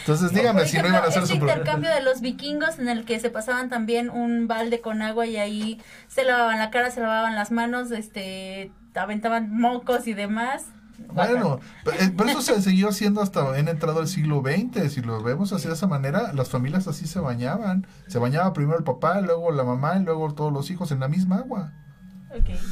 [0.01, 1.35] Entonces dígame si no iban a hacer su...
[1.35, 5.37] intercambio de los vikingos en el que se pasaban también un balde con agua y
[5.37, 10.65] ahí se lavaban la cara, se lavaban las manos, este, aventaban mocos y demás.
[11.13, 11.61] Bueno,
[12.01, 14.93] eh, pero eso se siguió haciendo hasta en entrado el siglo XX.
[14.93, 17.87] Si lo vemos así de esa manera, las familias así se bañaban.
[18.09, 21.07] Se bañaba primero el papá, luego la mamá y luego todos los hijos en la
[21.07, 21.73] misma agua.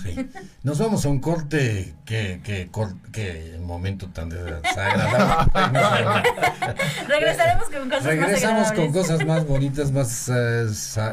[0.02, 0.28] Sí.
[0.62, 2.70] Nos vamos a un corte que, que,
[3.12, 6.22] que momento tan desagradable.
[7.08, 8.92] Regresaremos con cosas Regresamos más con agradables.
[8.92, 10.66] cosas más bonitas, más eh,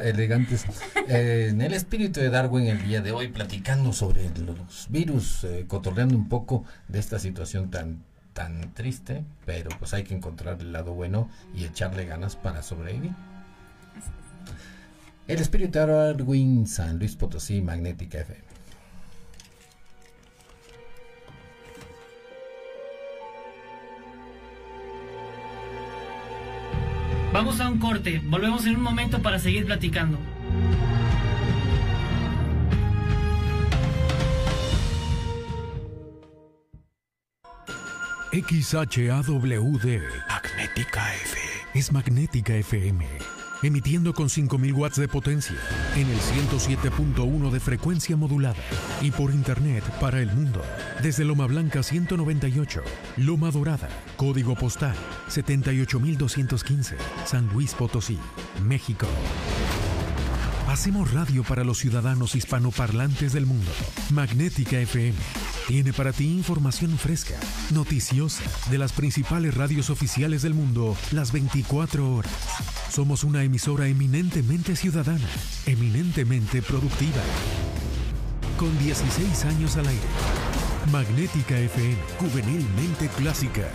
[0.04, 0.66] elegantes.
[1.08, 5.66] Eh, en el espíritu de Darwin el día de hoy, platicando sobre los virus, eh,
[5.68, 8.04] cotorreando un poco de esta situación tan
[8.34, 13.14] tan triste, pero pues hay que encontrar el lado bueno y echarle ganas para sobrevivir.
[15.28, 18.44] El espíritu de Darwin, San Luis Potosí, Magnética FM.
[27.34, 30.18] Vamos a un corte, volvemos en un momento para seguir platicando.
[38.32, 40.02] XHAWD.
[40.30, 41.70] Magnética FM.
[41.74, 43.06] Es Magnética FM.
[43.64, 45.56] Emitiendo con 5000 watts de potencia
[45.96, 48.62] en el 107.1 de frecuencia modulada
[49.02, 50.62] y por internet para el mundo
[51.02, 52.82] desde Loma Blanca 198,
[53.18, 54.96] Loma Dorada, código postal
[55.28, 58.20] 78215, San Luis Potosí,
[58.64, 59.08] México.
[60.68, 63.72] Hacemos radio para los ciudadanos hispanoparlantes del mundo.
[64.12, 65.16] Magnética FM
[65.68, 67.36] tiene para ti información fresca,
[67.74, 72.32] noticiosa, de las principales radios oficiales del mundo las 24 horas.
[72.92, 75.28] Somos una emisora eminentemente ciudadana,
[75.66, 77.22] eminentemente productiva.
[78.58, 80.08] Con 16 años al aire.
[80.92, 83.68] Magnética FM, juvenilmente clásica.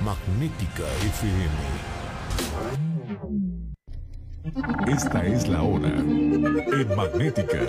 [0.00, 0.84] Magnética
[1.18, 1.50] FM.
[4.86, 7.60] Esta es la hora en Magnética.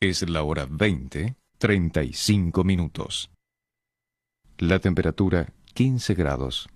[0.00, 3.32] Es la hora 20, 35 minutos.
[4.56, 6.68] La temperatura 15 grados.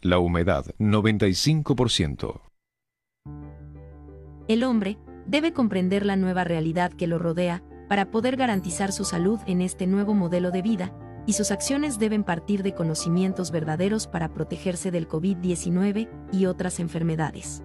[0.00, 2.40] La humedad 95%.
[4.48, 9.38] El hombre debe comprender la nueva realidad que lo rodea para poder garantizar su salud
[9.46, 10.92] en este nuevo modelo de vida,
[11.26, 17.62] y sus acciones deben partir de conocimientos verdaderos para protegerse del COVID-19 y otras enfermedades.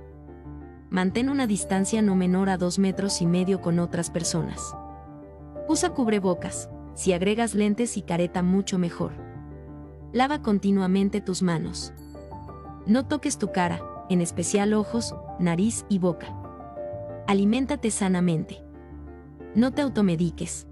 [0.90, 4.76] Mantén una distancia no menor a dos metros y medio con otras personas.
[5.68, 9.12] Usa cubrebocas, si agregas lentes y careta mucho mejor.
[10.14, 11.94] Lava continuamente tus manos.
[12.88, 16.34] No toques tu cara, en especial ojos, nariz y boca.
[17.28, 18.64] Aliméntate sanamente.
[19.54, 20.66] No te automediques.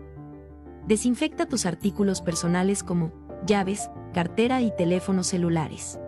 [0.88, 3.12] Desinfecta tus artículos personales como
[3.46, 6.00] llaves, cartera y teléfonos celulares.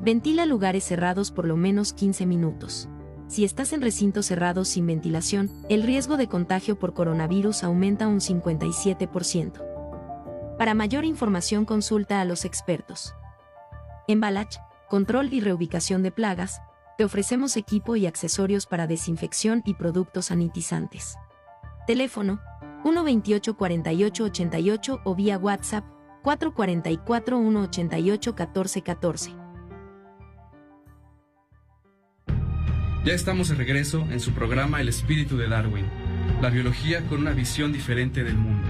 [0.00, 2.88] Ventila lugares cerrados por lo menos 15 minutos.
[3.28, 8.20] Si estás en recintos cerrados sin ventilación, el riesgo de contagio por coronavirus aumenta un
[8.20, 10.56] 57%.
[10.56, 13.14] Para mayor información consulta a los expertos.
[14.08, 14.56] En Balach,
[14.88, 16.62] Control y Reubicación de Plagas,
[16.96, 21.16] te ofrecemos equipo y accesorios para desinfección y productos sanitizantes.
[21.86, 22.40] Teléfono
[22.82, 25.84] 128 48 88 o vía WhatsApp
[26.22, 29.37] 444 188 14 14.
[33.04, 35.86] Ya estamos de regreso en su programa El espíritu de Darwin,
[36.42, 38.68] la biología con una visión diferente del mundo.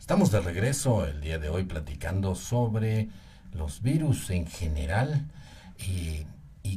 [0.00, 3.08] Estamos de regreso el día de hoy platicando sobre
[3.52, 5.26] los virus en general
[5.78, 6.26] y,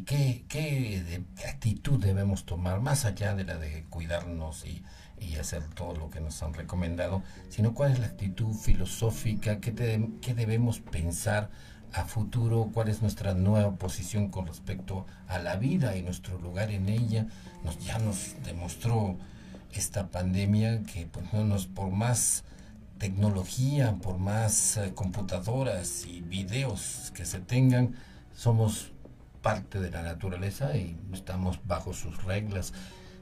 [0.05, 4.83] qué, qué actitud debemos tomar, más allá de la de cuidarnos y,
[5.19, 9.71] y hacer todo lo que nos han recomendado, sino cuál es la actitud filosófica, qué,
[9.71, 11.49] te- qué debemos pensar
[11.93, 16.71] a futuro, cuál es nuestra nueva posición con respecto a la vida y nuestro lugar
[16.71, 17.27] en ella.
[17.63, 19.17] Nos, ya nos demostró
[19.73, 22.43] esta pandemia que pues, no nos, por más
[22.97, 27.95] tecnología, por más eh, computadoras y videos que se tengan,
[28.33, 28.91] somos
[29.41, 32.73] parte de la naturaleza y estamos bajo sus reglas.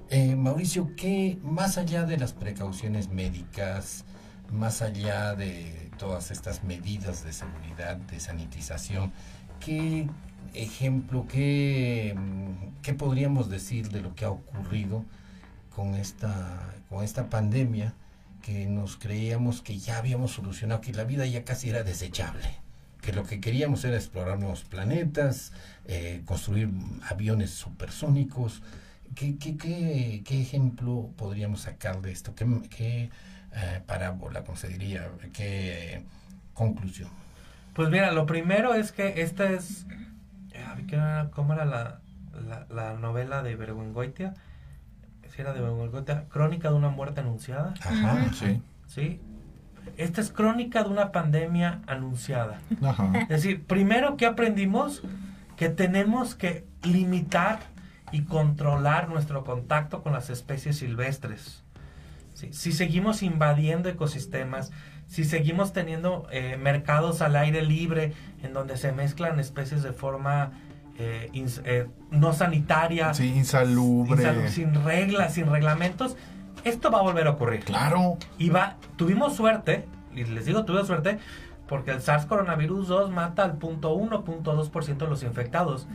[0.10, 4.06] Eh, Mauricio, ¿qué más allá de las precauciones médicas,
[4.52, 9.12] más allá de todas estas medidas de seguridad, de sanitización,
[9.60, 10.10] qué
[10.54, 12.16] ejemplo, qué,
[12.82, 15.06] qué podríamos decir de lo que ha ocurrido
[15.76, 17.94] con esta, con esta pandemia?
[18.42, 22.50] que nos creíamos que ya habíamos solucionado, que la vida ya casi era desechable,
[23.02, 25.54] que lo que queríamos era explorar nuevos planetas,
[25.86, 26.70] eh, construir
[27.10, 28.62] aviones supersónicos.
[29.16, 32.36] ¿Qué, qué, qué, qué ejemplo podríamos sacar de esto?
[32.36, 33.10] ¿Qué, qué
[33.56, 35.10] eh, parábola, cómo se diría?
[35.34, 36.04] ¿Qué
[36.54, 37.10] conclusión?
[37.74, 39.86] Pues mira, lo primero es que esta es.
[40.68, 42.02] a ver, ¿qué era- ¿Cómo era la,
[42.48, 44.34] la, la novela de Bergüengoitia?
[45.34, 47.74] Si era de Bergüengoitia, Crónica de una muerte anunciada.
[47.82, 48.62] Ajá, sí.
[48.88, 49.22] Sí.
[49.98, 52.60] Esta es crónica de una pandemia anunciada.
[52.84, 53.12] Ajá.
[53.22, 55.02] Es decir, primero que aprendimos
[55.58, 57.60] que tenemos que limitar
[58.12, 61.64] y controlar nuestro contacto con las especies silvestres.
[62.34, 64.72] Sí, Si seguimos invadiendo ecosistemas,
[65.08, 68.14] si seguimos teniendo eh, mercados al aire libre
[68.44, 70.52] en donde se mezclan especies de forma
[70.98, 74.22] eh, ins- eh, no sanitaria, Sí, insalubre.
[74.24, 76.16] insalu- sin reglas, sin reglamentos,
[76.64, 77.64] esto va a volver a ocurrir.
[77.66, 78.18] Claro.
[78.38, 81.20] Y va, tuvimos suerte, y les digo tuvimos suerte,
[81.68, 85.88] porque el SARS coronavirus 2 mata al punto 1, punto 2% de los infectados.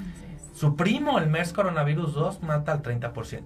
[0.54, 3.42] Su primo, el MERS coronavirus 2, mata al 30%.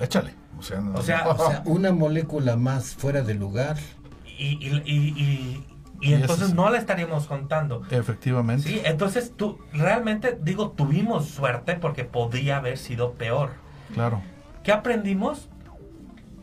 [0.00, 0.34] Échale.
[0.58, 3.76] O sea, no- O sea, O sea, una molécula más fuera de lugar.
[4.38, 5.66] Y, y, y, y-
[6.00, 7.82] y Y entonces es- no la estaríamos contando.
[7.90, 8.68] Efectivamente.
[8.68, 13.50] Sí, entonces tú, realmente digo, tuvimos suerte porque podría haber sido peor.
[13.94, 14.22] Claro.
[14.62, 15.48] ¿Qué aprendimos?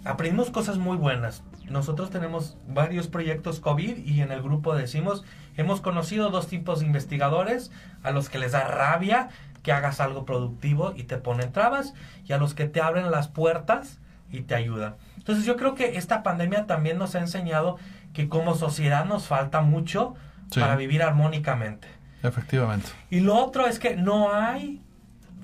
[0.04, 1.44] Aprendimos cosas muy buenas.
[1.70, 5.24] Nosotros tenemos varios proyectos COVID y en el grupo decimos,
[5.58, 7.72] hemos conocido dos tipos de investigadores,
[8.04, 9.30] a los que les da rabia
[9.64, 11.94] que hagas algo productivo y te ponen trabas,
[12.26, 14.00] y a los que te abren las puertas
[14.32, 14.96] y te ayudan.
[15.18, 17.78] Entonces yo creo que esta pandemia también nos ha enseñado
[18.14, 20.16] que como sociedad nos falta mucho
[20.50, 20.60] Sí.
[20.60, 21.88] para vivir armónicamente.
[22.24, 22.90] Efectivamente.
[23.10, 24.82] Y lo otro es que no hay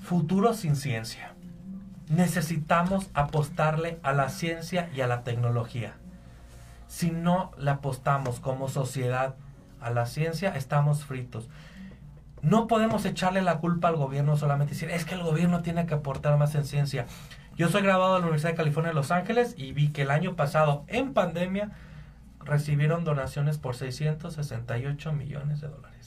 [0.03, 1.33] futuro sin ciencia.
[2.09, 5.95] Necesitamos apostarle a la ciencia y a la tecnología.
[6.87, 9.35] Si no le apostamos como sociedad
[9.81, 11.49] a la ciencia, estamos fritos.
[12.41, 15.95] No podemos echarle la culpa al gobierno solamente decir, es que el gobierno tiene que
[15.95, 17.07] aportar más en ciencia.
[17.55, 20.11] Yo soy graduado de la Universidad de California en Los Ángeles y vi que el
[20.11, 21.71] año pasado, en pandemia,
[22.39, 25.97] recibieron donaciones por 668 millones de dólares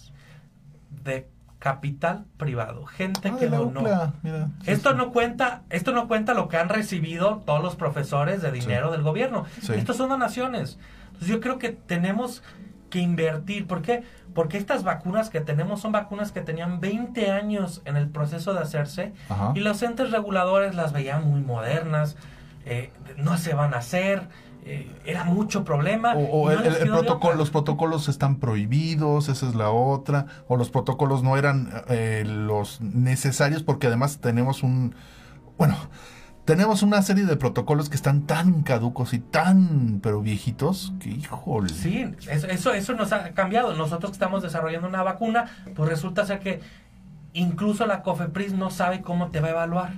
[1.03, 1.29] de
[1.61, 3.83] capital privado, gente Ah, que donó.
[3.83, 4.13] Mira.
[4.65, 4.97] Sí, Esto sí.
[4.97, 9.03] no cuenta, esto no cuenta lo que han recibido todos los profesores de dinero del
[9.03, 9.45] gobierno.
[9.73, 10.79] Estos son donaciones.
[11.07, 12.43] Entonces yo creo que tenemos
[12.89, 13.67] que invertir.
[13.69, 14.03] ¿Por qué?
[14.35, 18.61] Porque estas vacunas que tenemos son vacunas que tenían 20 años en el proceso de
[18.61, 19.53] hacerse Ajá.
[19.55, 22.17] y los entes reguladores las veían muy modernas,
[22.65, 24.23] eh, no se van a hacer,
[24.65, 26.15] eh, era mucho problema.
[26.15, 30.71] O, no el, el protocolo, los protocolos están prohibidos, esa es la otra, o los
[30.71, 34.95] protocolos no eran eh, los necesarios porque además tenemos un,
[35.57, 35.77] bueno,
[36.45, 41.69] tenemos una serie de protocolos que están tan caducos y tan, pero viejitos, que híjole.
[41.69, 43.75] Sí, eso, eso, eso nos ha cambiado.
[43.75, 46.61] Nosotros que estamos desarrollando una vacuna, pues resulta ser que
[47.33, 49.93] incluso la COFEPRIS no sabe cómo te va a evaluar.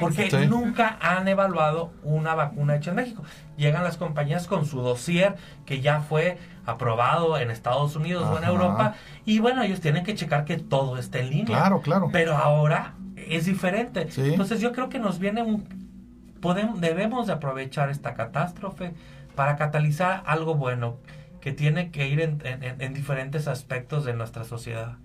[0.00, 0.46] Porque Sí.
[0.46, 3.22] nunca han evaluado una vacuna hecha en México.
[3.56, 5.36] Llegan las compañías con su dossier
[5.66, 8.44] que ya fue aprobado en Estados Unidos o en.
[8.44, 8.94] Europa.
[9.24, 11.58] Y bueno, ellos tienen que checar que todo esté en línea.
[11.58, 12.08] Claro, claro.
[12.12, 14.10] Pero ahora es diferente.
[14.10, 14.22] Sí.
[14.30, 15.64] Entonces yo creo que nos viene un...
[16.40, 18.94] Podemos, debemos de aprovechar esta catástrofe
[19.34, 20.96] para catalizar algo bueno
[21.40, 24.96] que tiene que ir en, en- en diferentes aspectos de nuestra sociedad.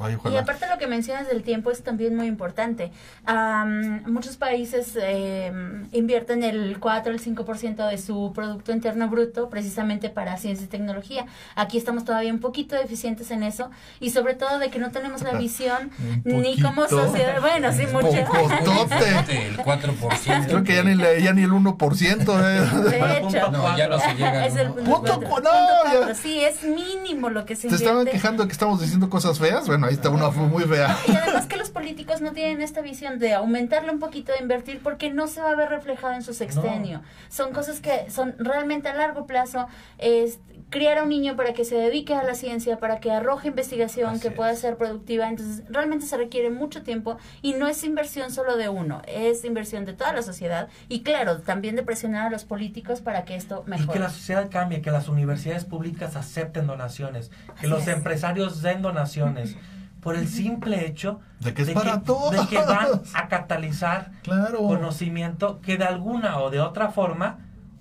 [0.00, 2.92] Ay, Y aparte lo que mencionas del tiempo es también muy importante.
[3.26, 5.52] Am, muchos países eh,
[5.92, 11.26] invierten el 4 el 5% de su Producto Interno Bruto precisamente para ciencia y tecnología.
[11.56, 13.70] Aquí estamos todavía un poquito deficientes en eso
[14.00, 15.90] y sobre todo de que no tenemos la visión
[16.24, 17.40] ni como sociedad.
[17.40, 18.08] Bueno, sí, Un mucho.
[18.08, 20.46] El 4%.
[20.46, 22.36] Creo que ya ni, le- ya ni el 1%.
[22.38, 23.18] De Eh.
[23.18, 24.46] hecho, No, ya no se llega.
[24.46, 24.74] es el ¿no?
[24.74, 25.50] punto Punto cuatro.
[25.52, 26.14] no, Punto cuatro.
[26.14, 29.66] Sí, es mínimo lo que se ¿Te estaban quejando de que estamos diciendo cosas feas?
[29.66, 30.96] Bueno, ahí está una muy fea.
[31.06, 34.80] Y además que los políticos no tienen esta visión de aumentarle un poquito de invertir
[34.82, 37.02] porque no se va a ver reflejado en su sextenio.
[37.28, 39.66] Son cosas que son realmente a largo plazo.
[39.98, 40.38] Es
[40.70, 44.20] criar a un niño para que se dedique a la ciencia, para que arroje investigación,
[44.20, 45.26] que pueda ser productiva.
[45.28, 49.86] Entonces, realmente se requiere mucho tiempo y no es inversión solo de uno, es inversión
[49.86, 53.64] de toda la sociedad y claro, también de presionar a los políticos para que esto
[53.66, 53.92] Y mejore.
[53.94, 57.88] que la sociedad cambie, que las universidades públicas acepten donaciones, que Así los es.
[57.88, 59.56] empresarios den donaciones,
[60.00, 62.30] por el simple hecho De que es para todos.
[62.32, 64.58] de que van a catalizar Claro.
[64.58, 67.38] conocimiento que de alguna o de otra forma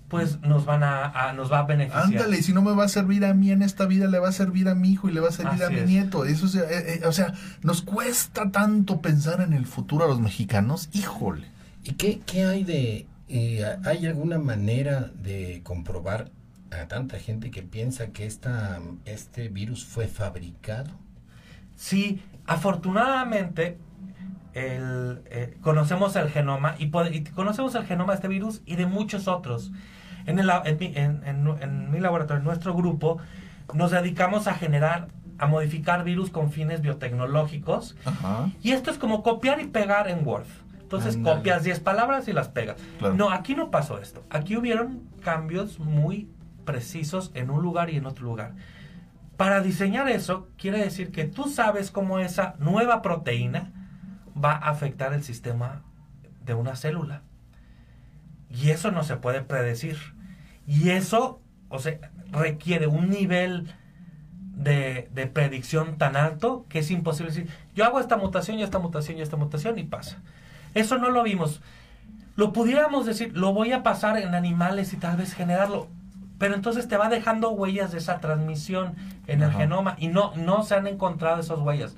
[0.09, 2.05] pues nos van a, a- nos va a beneficiar.
[2.05, 4.29] Ándale, y si no me va a servir a mí en esta vida, le va
[4.29, 5.85] a servir a mi hijo y le va a servir a mi es.
[5.85, 6.23] nieto.
[6.23, 10.21] Eso es, eh, eh, o sea, nos cuesta tanto pensar en el futuro a los
[10.21, 10.87] mexicanos.
[10.93, 11.45] Híjole.
[11.83, 13.05] ¿Y qué, qué hay de...
[13.27, 16.31] eh, ¿Hay alguna manera de comprobar
[16.71, 20.89] a tanta gente que piensa que esta, este virus fue fabricado?
[21.77, 23.77] Sí, afortunadamente
[24.53, 26.89] el, eh, conocemos el genoma y,
[27.35, 29.71] conocemos el genoma de este virus y de muchos otros.
[30.25, 33.19] En, el, la- en, mi, en- en nu- en mi laboratorio, en nuestro grupo,
[33.73, 35.07] nos dedicamos a generar,
[35.37, 37.95] a modificar virus con fines biotecnológicos.
[38.05, 38.49] Ajá.
[38.63, 40.45] Y esto es como copiar y pegar en Word.
[40.81, 42.77] Entonces copias 10 palabras y las pegas.
[42.99, 43.13] Claro.
[43.13, 44.23] No, aquí no pasó esto.
[44.29, 46.29] Aquí hubieron cambios muy
[46.65, 48.53] precisos en un lugar y en otro lugar.
[49.37, 53.71] Para diseñar eso, quiere decir que tú sabes cómo esa nueva proteína
[54.35, 55.83] va a afectar el sistema
[56.43, 57.21] de una célula.
[58.49, 59.97] Y eso no se puede predecir.
[60.65, 61.99] Y eso, o sea,
[62.31, 63.73] requiere un nivel
[64.55, 68.79] de, de predicción tan alto que es imposible decir, yo hago esta mutación y esta
[68.79, 70.21] mutación y esta mutación y pasa.
[70.73, 71.61] Eso no lo vimos.
[72.35, 75.89] Lo pudiéramos decir, lo voy a pasar en animales y tal vez generarlo.
[76.39, 78.95] Pero entonces te va dejando huellas de esa transmisión
[79.27, 81.95] en el genoma y no, no se han encontrado esas huellas.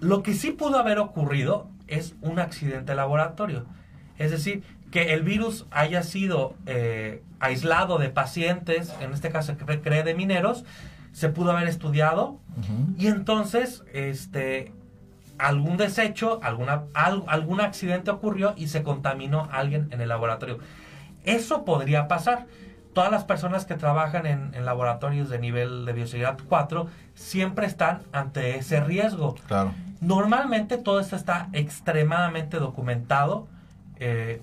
[0.00, 3.64] Lo que sí pudo haber ocurrido es un accidente de laboratorio.
[4.18, 9.82] Es decir, que el virus haya sido eh, aislado de pacientes, en este caso cre-
[9.82, 10.64] cree de mineros,
[11.12, 12.38] se pudo haber estudiado
[12.98, 14.72] y entonces este
[15.38, 20.58] algún desecho, alguna, al- algún accidente ocurrió y se contaminó a alguien en el laboratorio.
[21.24, 22.46] Eso podría pasar.
[22.96, 28.00] Todas las personas que trabajan en, en laboratorios de nivel de bioseguridad 4 siempre están
[28.10, 29.34] ante ese riesgo.
[29.46, 29.74] Claro.
[30.00, 33.48] Normalmente todo esto está extremadamente documentado
[34.00, 34.40] eh,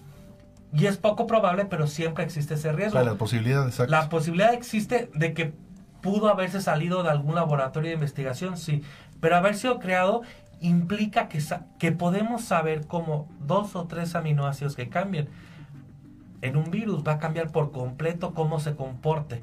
[0.72, 2.91] y es poco probable, pero siempre existe ese riesgo.
[2.91, 3.89] Claro, la posibilidad, exacto.
[3.89, 5.54] La posibilidad existe de que
[6.01, 8.84] pudo haberse salido de algún laboratorio de investigación, sí,
[9.20, 10.22] pero haber sido creado
[10.62, 15.28] implica que, sa- que podemos saber cómo dos o tres aminoácidos que cambien
[16.44, 19.41] en un virus va a cambiar por completo cómo se comporte.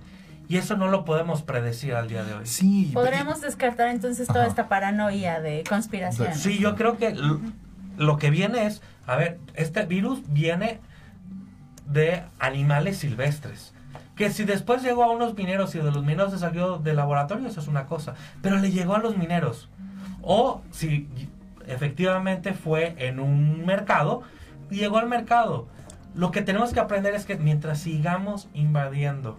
[0.48, 2.46] Y eso no lo podemos predecir al día de hoy.
[2.46, 4.48] Sí, Podremos descartar entonces toda Ajá.
[4.48, 6.34] esta paranoia de conspiración.
[6.34, 7.16] Sí, yo creo que
[7.96, 10.80] lo que viene es, a ver, este virus viene
[11.86, 13.72] de animales silvestres.
[14.16, 17.48] Que si después llegó a unos mineros y de los mineros se salió del laboratorio,
[17.48, 18.14] eso es una cosa.
[18.42, 19.70] Pero le llegó a los mineros.
[20.20, 21.08] O si
[21.66, 24.22] efectivamente fue en un mercado,
[24.70, 25.68] y llegó al mercado.
[26.14, 29.38] Lo que tenemos que aprender es que mientras sigamos invadiendo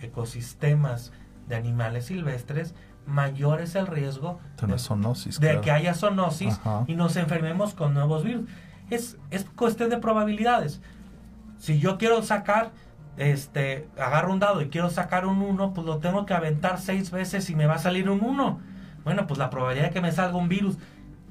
[0.00, 1.12] ecosistemas
[1.48, 2.74] de animales silvestres,
[3.06, 5.60] mayor es el riesgo De una zoonosis, de claro.
[5.62, 6.84] que haya zoonosis Ajá.
[6.86, 8.48] y nos enfermemos con nuevos virus.
[8.90, 10.80] Es, es cuestión de probabilidades.
[11.58, 12.70] Si yo quiero sacar,
[13.16, 17.10] este, agarro un dado y quiero sacar un 1, pues lo tengo que aventar seis
[17.10, 18.60] veces y me va a salir un 1.
[19.04, 20.78] Bueno, pues la probabilidad de que me salga un virus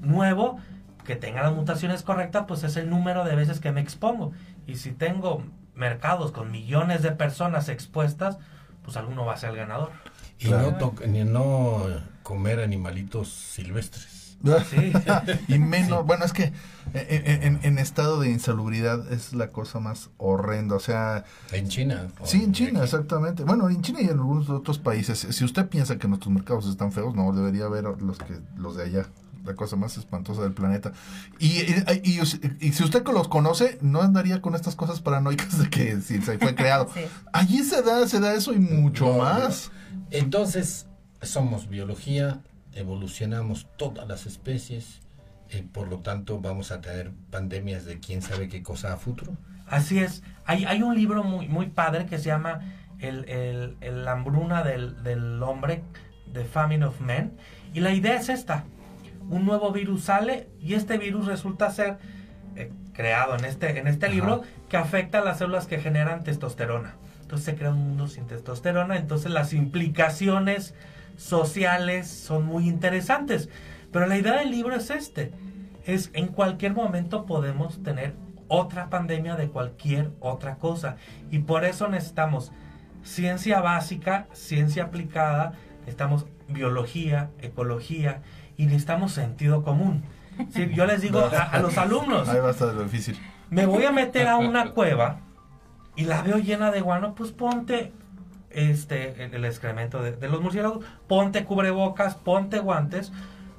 [0.02, 0.58] nuevo,
[1.04, 4.32] que tenga las mutaciones correctas, pues es el número de veces que me expongo.
[4.70, 5.44] Y si tengo
[5.76, 8.38] mercados con millones de personas expuestas,
[8.84, 9.92] pues alguno va a ser el ganador.
[10.40, 11.84] Y no, to- ni no
[12.24, 14.38] comer animalitos silvestres.
[14.70, 14.94] Sí.
[15.50, 16.54] y menos, bueno, es que
[16.94, 21.26] en, en- en estado de insalubridad es la cosa más horrenda, o sea...
[21.52, 22.08] En China.
[22.24, 23.44] Sí, en China, exactamente.
[23.44, 25.20] Bueno, en China y en algunos otros países.
[25.30, 28.84] Si usted piensa que nuestros mercados están feos, no, debería ver los que los de
[28.84, 29.06] allá.
[29.46, 30.92] La cosa más espantosa del planeta.
[31.40, 32.20] Y, y, y-
[32.68, 36.38] y si usted los conoce, no andaría con estas cosas paranoicas de que si se
[36.38, 36.88] fue creado.
[36.94, 37.02] Sí.
[37.34, 39.72] Allí se da, se da eso y mucho No, más.
[40.12, 40.88] Entonces,
[41.22, 42.42] somos biología,
[42.74, 45.00] evolucionamos todas las especies,
[45.50, 49.34] eh, por lo tanto vamos a tener pandemias de quién sabe qué cosa a futuro.
[49.68, 50.24] Así es.
[50.46, 52.60] Hay, hay un libro muy, muy padre que se llama
[53.00, 55.84] El, el, el hambruna del, del hombre,
[56.34, 57.34] The Famine of Men.
[57.74, 58.66] Y la idea es esta.
[59.30, 61.98] Un nuevo virus sale y este virus resulta ser
[62.56, 66.96] eh, creado en este, en este libro que afecta a las células que generan testosterona.
[67.22, 68.98] Entonces se crea un mundo sin testosterona.
[68.98, 70.74] Entonces las implicaciones
[71.16, 73.50] sociales son muy interesantes.
[73.92, 75.32] Pero la idea del libro es este.
[75.86, 78.16] Es en cualquier momento podemos tener
[78.48, 80.98] otra pandemia de cualquier otra cosa.
[81.30, 82.52] Y por eso necesitamos
[83.04, 88.22] ciencia básica, ciencia aplicada, necesitamos biología, ecología
[88.60, 90.04] y necesitamos sentido común.
[90.54, 93.18] Sí, yo les digo a, a los alumnos, Ahí va a estar difícil.
[93.50, 95.22] me voy a meter a una cueva
[95.96, 97.94] y la veo llena de guano, pues ponte
[98.50, 103.14] este el, el excremento de, de los murciélagos, ponte cubrebocas, ponte guantes,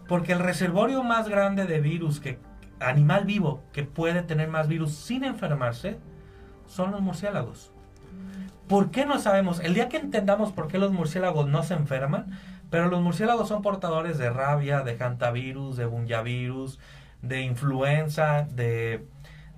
[0.07, 2.39] porque el reservorio más grande de virus que
[2.79, 5.99] animal vivo que puede tener más virus sin enfermarse
[6.67, 7.73] son los murciélagos.
[8.69, 9.61] ¿Por qué no sabemos?
[9.61, 12.39] El día que entendamos por qué los murciélagos no se enferman,
[12.71, 16.79] pero los murciélagos son portadores de rabia, de hantavirus, de bunyavirus,
[17.23, 19.07] de influenza, de,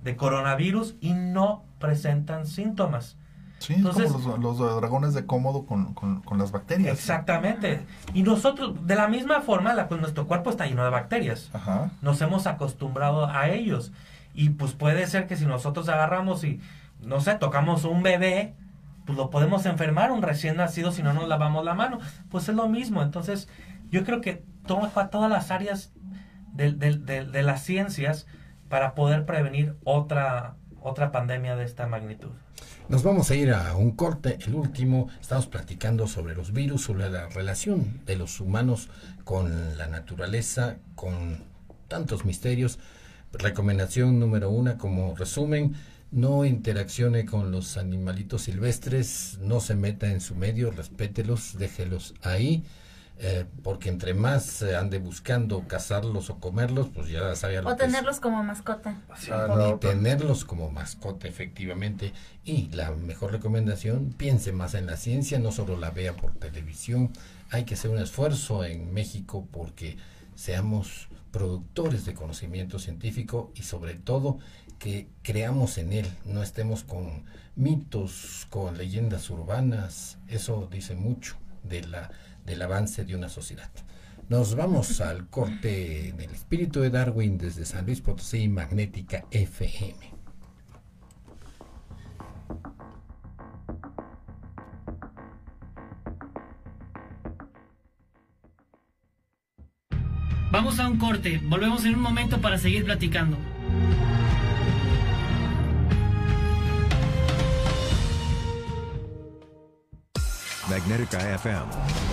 [0.03, 3.17] de coronavirus y no presentan síntomas.
[3.59, 6.97] Sí, es como los, los dragones de cómodo con, con- con las bacterias.
[6.97, 7.85] Exactamente.
[8.13, 11.49] Y nosotros, de la misma forma, la, pues nuestro cuerpo está lleno de bacterias.
[11.53, 11.89] Ajá.
[12.01, 13.93] Nos hemos acostumbrado a ellos.
[14.33, 16.59] Y pues puede ser que si nosotros agarramos y,
[16.99, 18.53] no sé, tocamos un bebé,
[19.05, 21.99] pues lo podemos enfermar, un recién nacido, si no nos lavamos la mano.
[22.29, 23.01] Pues es lo mismo.
[23.03, 23.47] Entonces,
[23.89, 25.91] yo creo que toma todas las áreas
[26.53, 28.27] de, de- de- de las ciencias
[28.69, 32.29] para poder prevenir otra, otra pandemia de esta magnitud.
[32.89, 35.07] Nos vamos a ir a un corte, el último.
[35.21, 38.89] Estamos platicando sobre los virus, sobre la relación de los humanos
[39.23, 41.43] con la naturaleza, con
[41.87, 42.79] tantos misterios.
[43.31, 45.73] Recomendación número una, como resumen,
[46.13, 52.63] no interaccione con los animalitos silvestres, no se meta en su medio, respételos, déjelos ahí.
[53.19, 57.77] eh, porque entre más eh, ande buscando cazarlos o comerlos, pues ya sabía lo O
[57.77, 57.91] que es.
[57.91, 59.01] tenerlos como mascota.
[59.21, 62.13] y tenerlos como mascota, efectivamente.
[62.43, 67.11] Y la mejor recomendación, piense más en la ciencia, no solo la vea por televisión.
[67.51, 69.97] Hay que hacer un esfuerzo en México porque
[70.35, 74.39] seamos productores de conocimiento científico y sobre todo
[74.83, 77.23] que creamos en él, no estemos con
[77.55, 80.17] mitos, con leyendas urbanas.
[80.27, 82.11] Eso dice mucho de la,
[82.45, 83.71] del avance de una sociedad.
[84.27, 90.11] Nos vamos al corte del espíritu de Darwin desde San Luis Potosí, Magnética FM.
[100.51, 103.37] Vamos a un corte, volvemos en un momento para seguir platicando.
[110.73, 111.65] Magnética FM.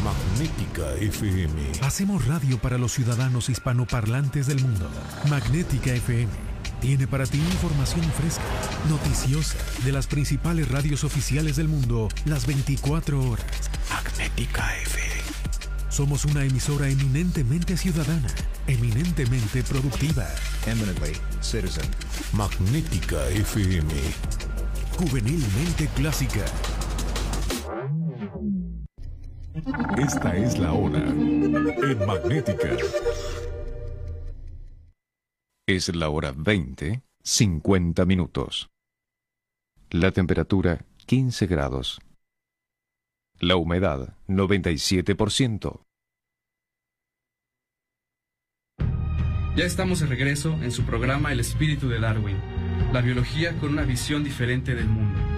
[0.04, 1.80] Magnética FM.
[1.80, 4.86] Hacemos radio para los ciudadanos hispanoparlantes del mundo.
[5.30, 6.28] Magnética FM
[6.78, 8.42] tiene para ti información fresca,
[8.90, 13.46] noticiosa, de las principales radios oficiales del mundo, las 24 horas.
[13.88, 15.22] Magnética FM.
[15.88, 18.28] Somos una emisora eminentemente ciudadana,
[18.66, 20.28] eminentemente productiva.
[20.66, 21.88] Eminently citizen.
[22.34, 23.90] Magnética FM.
[24.98, 26.44] Juvenilmente clásica.
[29.98, 30.98] Esta es la hora.
[30.98, 32.76] En Magnética.
[35.66, 38.70] Es la hora 20, 50 minutos.
[39.90, 42.00] La temperatura 15 grados.
[43.38, 45.80] La humedad 97%.
[49.56, 52.38] Ya estamos de regreso en su programa El espíritu de Darwin,
[52.92, 55.30] la biología con una visión diferente del mundo.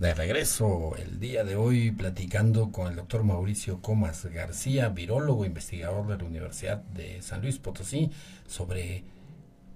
[0.00, 6.06] De regreso el día de hoy platicando con el doctor Mauricio Comas García, virólogo, investigador
[6.06, 8.10] de la Universidad de San Luis Potosí,
[8.46, 9.04] sobre,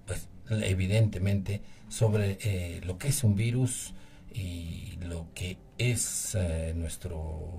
[0.07, 3.93] pues evidentemente, sobre eh, lo que es un virus
[4.33, 7.51] y lo que es eh, nuestro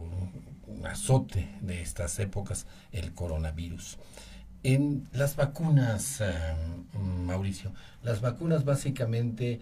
[0.83, 3.97] azote de estas épocas, el coronavirus.
[4.65, 6.33] En las vacunas, eh,
[6.99, 9.61] Mauricio, las vacunas básicamente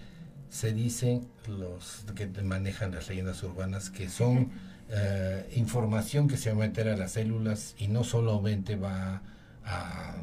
[0.54, 4.52] se dicen los que manejan las leyendas urbanas que son
[4.88, 9.20] eh, información que se va a meter a las células y no solamente va
[9.64, 10.14] a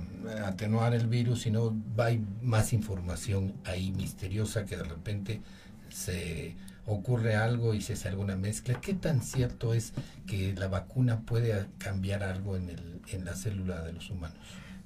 [0.45, 5.41] atenuar el virus, sino va a más información ahí misteriosa que de repente
[5.89, 6.55] se
[6.85, 8.79] ocurre algo y se hace alguna mezcla.
[8.79, 9.91] ¿Qué tan cierto es
[10.27, 14.37] que la vacuna puede cambiar algo en, el, en la célula de los humanos?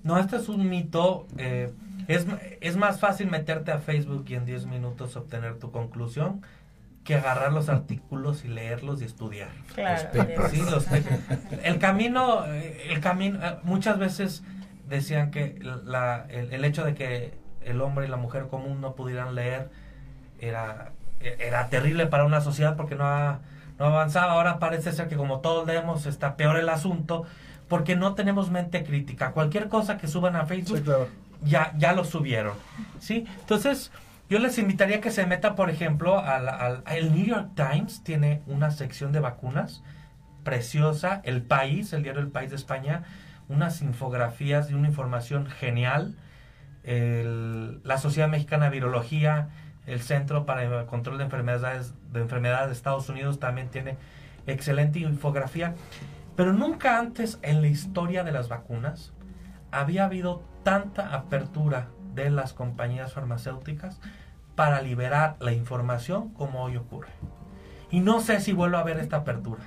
[0.05, 1.27] No, este es un mito.
[1.37, 1.73] Eh,
[2.07, 2.25] es,
[2.61, 6.41] es más fácil meterte a Facebook y en 10 minutos obtener tu conclusión
[7.03, 9.49] que agarrar los artículos y leerlos y estudiar.
[9.75, 10.09] Claro,
[10.49, 10.87] Sí, los-
[11.63, 14.43] el camino, eh, el camino, eh, muchas veces
[14.87, 17.33] decían que la, el, el hecho de que
[17.63, 19.69] el hombre y la mujer común no pudieran leer
[20.39, 23.39] era, era terrible para una sociedad porque no, ha-
[23.79, 24.33] no avanzaba.
[24.33, 27.25] Ahora parece ser que como todos leemos está peor el asunto
[27.67, 29.31] porque no tenemos mente crítica.
[29.31, 30.77] Cualquier cosa que suban a Facebook
[31.43, 32.53] ya, ya lo subieron.
[32.99, 33.25] ¿sí?
[33.41, 33.91] Entonces,
[34.29, 38.41] yo les invitaría que se metan, por ejemplo, al, al- el New York Times tiene
[38.47, 39.83] una sección de vacunas
[40.43, 41.21] preciosa.
[41.23, 43.03] El País, el diario El País de España,
[43.49, 46.15] unas infografías y una información genial.
[46.83, 49.49] El- la Sociedad Mexicana de Virología,
[49.87, 53.97] el Centro para el Control de Enfermedades de Enfermedades de Estados Unidos también tiene
[54.47, 55.73] excelente infografía.
[56.35, 59.13] Pero nunca antes en la historia de las vacunas
[59.71, 63.99] había habido tanta apertura de las compañías farmacéuticas
[64.55, 67.09] para liberar la información como hoy ocurre.
[67.91, 69.63] Y no sé si vuelvo a ver esta apertura.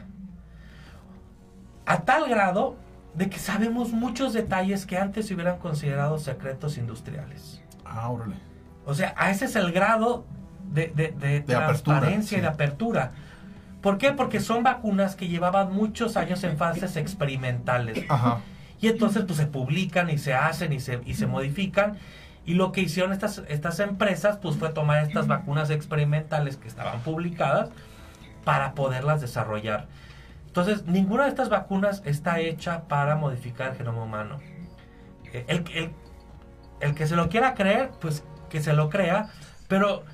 [1.87, 2.77] A tal grado
[3.15, 7.63] de que sabemos muchos detalles que antes se hubieran considerado secretos industriales.
[7.85, 8.37] Ah, órale.
[8.85, 10.25] O sea, a ese es el grado
[10.71, 11.67] de, de- de De apertura,
[12.01, 13.13] transparencia y de apertura.
[13.89, 14.13] ¿Por qué?
[14.13, 18.05] Porque son vacunas que llevaban muchos años en fases experimentales.
[18.11, 18.41] Ajá.
[18.83, 21.97] Y entonces pues se publican y se hacen y se, y se modifican.
[22.45, 27.01] Y lo que hicieron estas, estas empresas pues fue tomar estas vacunas experimentales que estaban
[27.01, 27.71] publicadas
[28.45, 29.87] para poderlas desarrollar.
[30.47, 34.37] Entonces, ninguna de estas vacunas está hecha para modificar el genoma humano.
[35.33, 35.93] Eh, El, el-
[36.81, 39.31] el que se lo quiera creer, pues que se lo crea,
[39.67, 40.05] pero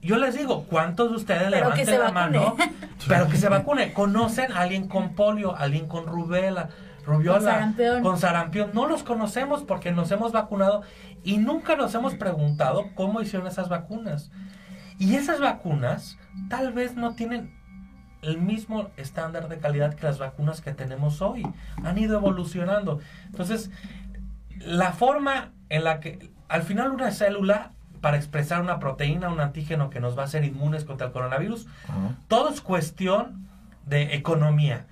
[0.00, 2.56] yo les digo, ¿cuántos de ustedes Pero que levanten se la mano?
[3.08, 3.92] Pero que se vacune.
[3.92, 6.68] ¿Conocen a alguien con polio, alguien con rubela,
[7.04, 8.02] rubiola, Con sarampión.
[8.02, 8.70] con sarampión?
[8.74, 10.82] No los conocemos porque nos hemos vacunado
[11.24, 14.30] y nunca nos hemos preguntado cómo hicieron esas vacunas.
[14.98, 16.18] Y esas vacunas
[16.48, 17.56] tal vez no tienen
[18.22, 21.46] el mismo estándar de calidad que las vacunas que tenemos hoy.
[21.84, 23.00] Han ido evolucionando.
[23.26, 23.70] Entonces,
[24.58, 29.90] la forma en la que al final una célula para expresar una proteína, un antígeno
[29.90, 31.66] que nos va a hacer inmunes contra el coronavirus,
[32.28, 33.48] todo es cuestión
[33.86, 34.86] de economía.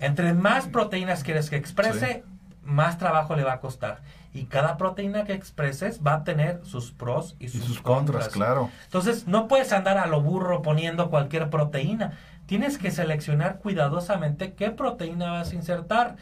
[0.00, 2.24] Entre más proteínas quieres que exprese,
[2.64, 4.02] más trabajo le va a costar.
[4.32, 8.68] Y cada proteína que expreses va a tener sus pros y sus, sus contras, claro.
[8.84, 12.18] Entonces, no puedes andar a lo burro poniendo cualquier proteína.
[12.46, 16.16] Tienes que seleccionar cuidadosamente qué proteína vas a insertar.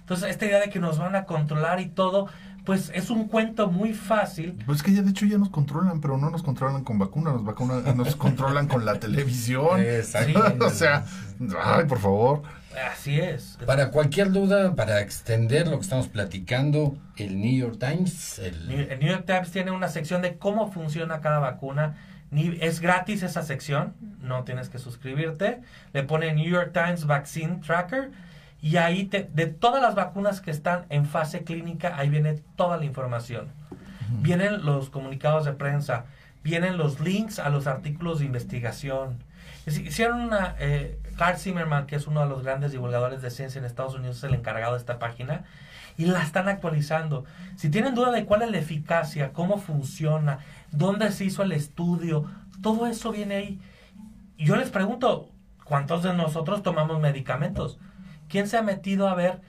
[0.00, 2.28] Entonces, esta idea de que nos van a controlar y todo,
[2.68, 4.56] pues es un cuento muy fácil.
[4.66, 7.32] Pues es que ya de hecho ya nos controlan, pero no nos controlan con vacunas,
[7.32, 9.80] nos, vacuna, nos controlan con la televisión.
[9.80, 10.54] Exacto.
[10.66, 11.04] o sea,
[11.64, 12.42] ay, por favor.
[12.92, 13.58] Así es.
[13.66, 18.86] Para cualquier duda, para extender lo que estamos platicando, el New York Times, el, New-
[18.90, 21.96] El New York Times tiene una sección de cómo funciona cada vacuna.
[22.30, 25.62] Ni- Es gratis esa sección, no tienes que suscribirte.
[25.94, 28.10] Le pone New York Times Vaccine Tracker
[28.60, 32.76] y ahí te- de todas las vacunas que están en fase clínica, ahí viene toda
[32.76, 33.48] la información.
[34.22, 36.06] Vienen los comunicados de prensa,
[36.42, 39.22] vienen los links a los artículos de investigación.
[39.66, 43.58] Es- Hicieron una, eh, Carl Zimmerman, que es uno de los grandes divulgadores de ciencia
[43.58, 45.44] en Estados Unidos, es el encargado de esta página,
[45.98, 47.24] y la están actualizando.
[47.56, 50.38] Si tienen duda de cuál es la eficacia, cómo funciona,
[50.70, 52.24] dónde se hizo el estudio,
[52.62, 53.60] todo eso viene ahí.
[54.36, 55.28] Y yo les pregunto,
[55.64, 57.78] ¿cuántos de nosotros tomamos medicamentos?
[58.28, 59.40] ¿Quién se ha metido a ver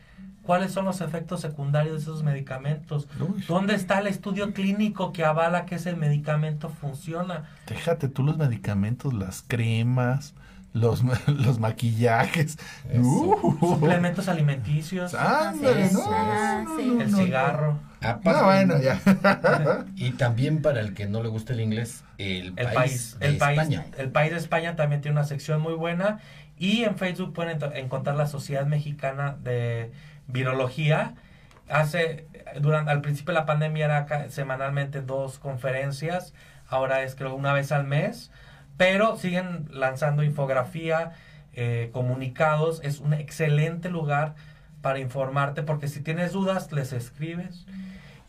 [0.43, 3.07] cuáles son los efectos secundarios de esos medicamentos?
[3.47, 7.43] ¿Dónde está el estudio clínico que avala que ese medicamento funciona?
[7.67, 10.34] Déjate tú los medicamentos, las cremas,
[10.73, 12.57] los, los maquillajes.
[12.93, 15.13] Uh, Suplementos alimenticios.
[15.13, 16.86] Ándale, no, Ah, no, sí.
[16.88, 17.80] no, El cigarro.
[18.01, 19.01] Aparte- No, bueno, ya.
[19.97, 23.27] y también para el que no le gusta el inglés, el, El país, país, de
[23.27, 23.86] el país, España.
[23.97, 26.19] el país de España también tiene una sección muy buena
[26.60, 29.91] y en Facebook pueden encontrar la Sociedad Mexicana de
[30.28, 31.16] Virología.
[31.70, 32.28] Hace
[32.60, 36.34] durante al principio de la pandemia era semanalmente dos conferencias,
[36.68, 38.32] ahora es creo una vez al mes,
[38.76, 41.14] pero siguen lanzando infografía,
[41.53, 44.36] eh, comunicados, es un excelente lugar
[44.82, 47.66] para informarte porque si tienes dudas les escribes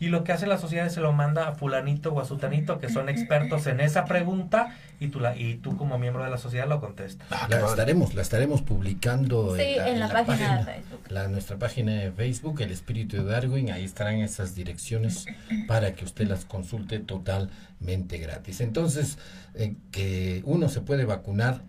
[0.01, 2.79] y lo que hace la sociedad es se lo manda a fulanito o a sutanito
[2.79, 6.37] que son expertos en esa pregunta y tú la y tú como miembro de la
[6.37, 7.27] sociedad lo contestas.
[7.49, 10.99] La estaremos, la estaremos publicando Sí, en la página de Facebook.
[11.09, 15.25] la- nuestra página de Facebook, El Espíritu de Darwin, ahí estarán esas direcciones
[15.67, 18.59] para que usted las consulte totalmente gratis.
[18.61, 19.17] Entonces,
[19.55, 21.61] eh, que uno se puede vacunar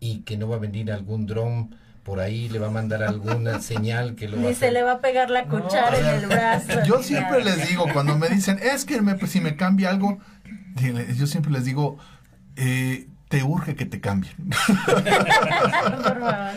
[0.00, 1.74] y que no va a venir algún dron
[2.08, 4.82] por ahí, le va a mandar alguna señal que lo va a Ni se le
[4.82, 6.82] va a pegar la cuchara en el brazo.
[6.86, 10.18] Yo ni siempre les digo, cuando me dicen, es que me- si me cambia algo,
[10.74, 11.98] dile- yo siempre les digo,
[12.56, 14.34] eh, te urge que te cambien.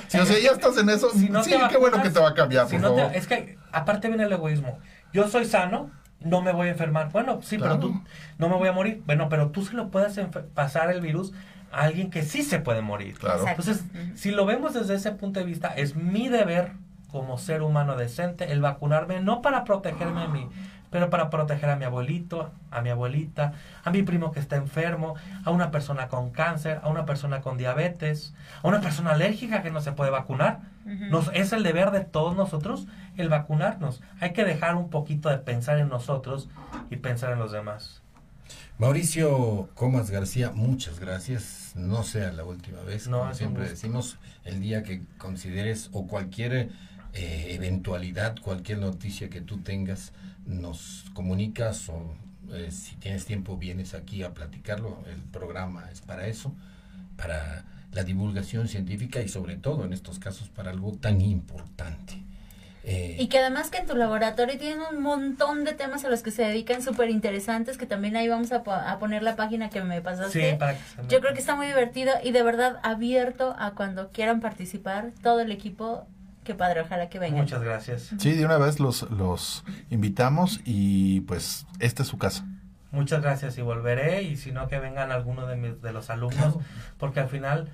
[0.07, 2.29] Si o sea, ya estás en eso, Si no sí, qué bueno que te va
[2.29, 3.15] a cambiar, si por no te- favor.
[3.15, 4.79] es que aparte viene el egoísmo.
[5.13, 7.11] Yo soy sano, no me voy a enfermar.
[7.11, 7.79] Bueno, sí, Claro.
[7.79, 8.03] pero tú
[8.37, 9.01] no me voy a morir.
[9.05, 11.33] Bueno, pero tú se lo puedes enfer- pasar el virus
[11.71, 13.17] a alguien que sí se puede morir.
[13.17, 13.47] Claro.
[13.47, 13.83] Entonces,
[14.15, 16.73] si lo vemos desde ese punto de vista, es mi deber
[17.11, 20.47] como ser humano decente el vacunarme, no para protegerme a mí,
[20.89, 23.53] pero para proteger a mi abuelito, a mi abuelita,
[23.83, 27.57] a mi primo que está enfermo, a una persona con cáncer, a una persona con
[27.57, 30.59] diabetes, a una persona alérgica que no se puede vacunar.
[30.85, 34.01] Nos, es el deber de todos nosotros el vacunarnos.
[34.19, 36.49] Hay que dejar un poquito de pensar en nosotros
[36.89, 38.01] y pensar en los demás.
[38.77, 41.60] Mauricio Comas García, muchas gracias.
[41.75, 46.69] No sea la última vez, No, como siempre decimos, el día que consideres o cualquier
[47.13, 50.11] eh, eventualidad, cualquier noticia que tú tengas,
[50.45, 52.13] nos comunicas o
[52.51, 55.03] eh, si tienes tiempo vienes aquí a platicarlo.
[55.07, 56.53] El programa es para eso,
[57.15, 62.23] para la divulgación científica y sobre todo en estos casos para algo tan importante.
[62.83, 66.23] Eh, Y que además que en tu laboratorio tienen un montón de temas a los
[66.23, 69.69] que se dedican súper interesantes, que también ahí vamos a, po- a poner la página
[69.69, 70.51] que me pasaste.
[70.51, 71.19] Sí, para que se Yo metan.
[71.21, 75.51] creo que está muy divertido y de verdad abierto a cuando quieran participar todo el
[75.51, 76.07] equipo.
[76.43, 77.41] Qué padre, ojalá que vengan.
[77.41, 78.09] Muchas gracias.
[78.17, 82.45] Sí, de una vez los, los invitamos y pues esta es su casa.
[82.91, 86.55] Muchas gracias y volveré y si no que vengan algunos de, mis- de los alumnos
[86.97, 87.69] porque al final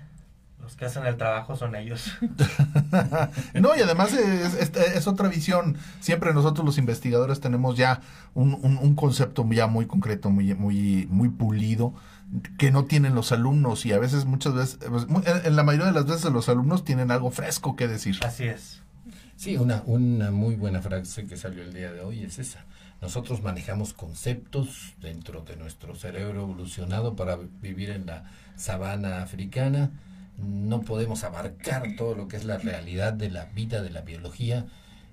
[0.62, 2.12] los que hacen el trabajo son ellos.
[3.53, 5.78] No, y además es, es- es otra visión.
[5.99, 8.01] Siempre nosotros los investigadores tenemos ya
[8.34, 11.93] un, un- un concepto ya muy concreto, muy, muy, muy pulido,
[12.58, 15.05] que no tienen los alumnos y a veces, muchas veces, pues,
[15.45, 18.18] en la mayoría de las veces los alumnos tienen algo fresco que decir.
[18.24, 18.82] Así es.
[19.36, 22.66] Sí, una, una muy buena frase que salió el día de hoy es esa.
[23.01, 28.24] Nosotros manejamos conceptos dentro de nuestro cerebro evolucionado para vivir en la
[28.55, 29.91] sabana africana.
[30.38, 34.66] No podemos abarcar todo lo que es la realidad de la vida, de la biología,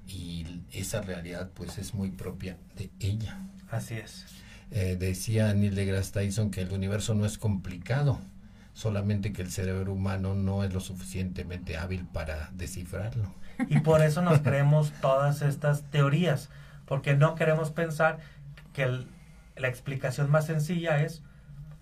[0.07, 3.39] y esa realidad pues es muy propia de ella.
[3.70, 4.27] Así es.
[4.70, 8.18] Eh, decía Neil deGrasse Tyson que el universo no es complicado,
[8.75, 13.33] solamente que el cerebro humano no es lo suficientemente hábil para descifrarlo.
[13.68, 16.51] Y por eso nos creemos todas estas teorías,
[16.87, 18.18] porque no queremos pensar
[18.72, 19.07] que el-
[19.57, 21.22] la explicación más sencilla es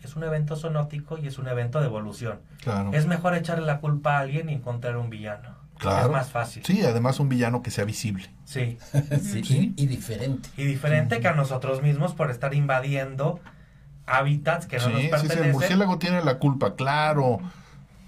[0.06, 2.40] es un evento zoonótico y es un evento de evolución.
[2.62, 2.90] Claro.
[2.92, 5.50] Es mejor echarle la culpa a alguien y encontrar un villano.
[5.78, 6.06] Claro.
[6.06, 6.64] Es más fácil.
[6.64, 8.30] Sí, además un villano que sea visible.
[8.44, 8.78] Sí.
[9.20, 9.74] Sí, Sí.
[9.76, 10.48] Y, y diferente.
[10.56, 13.40] Y diferente que a nosotros mismos por estar invadiendo
[14.06, 15.52] hábitats que no Sí, nos sí, sí, el pertenecen.
[15.52, 17.38] murciélago tiene la culpa, claro.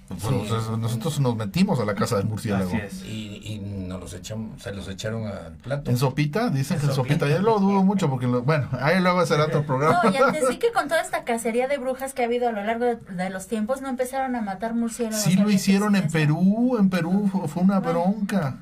[0.09, 2.69] Pues, pues, nosotros nos metimos a la casa del murciélago.
[2.69, 3.05] Así es.
[3.05, 5.91] Y, y nos los echamos, se los echaron al plato.
[5.91, 7.15] En sopita, dicen En que en sopita.
[7.21, 7.29] sopita.
[7.29, 10.01] Ya lo dudo mucho porque, lo- bueno, ahí luego será otro programa.
[10.05, 12.53] No, y antes sí que con toda esta cacería de brujas que ha habido a
[12.53, 15.23] lo largo de, de los tiempos, no empezaron a matar murciélagos.
[15.23, 18.59] Sí lo hicieron en Perú, en Perú fu- fue una bronca.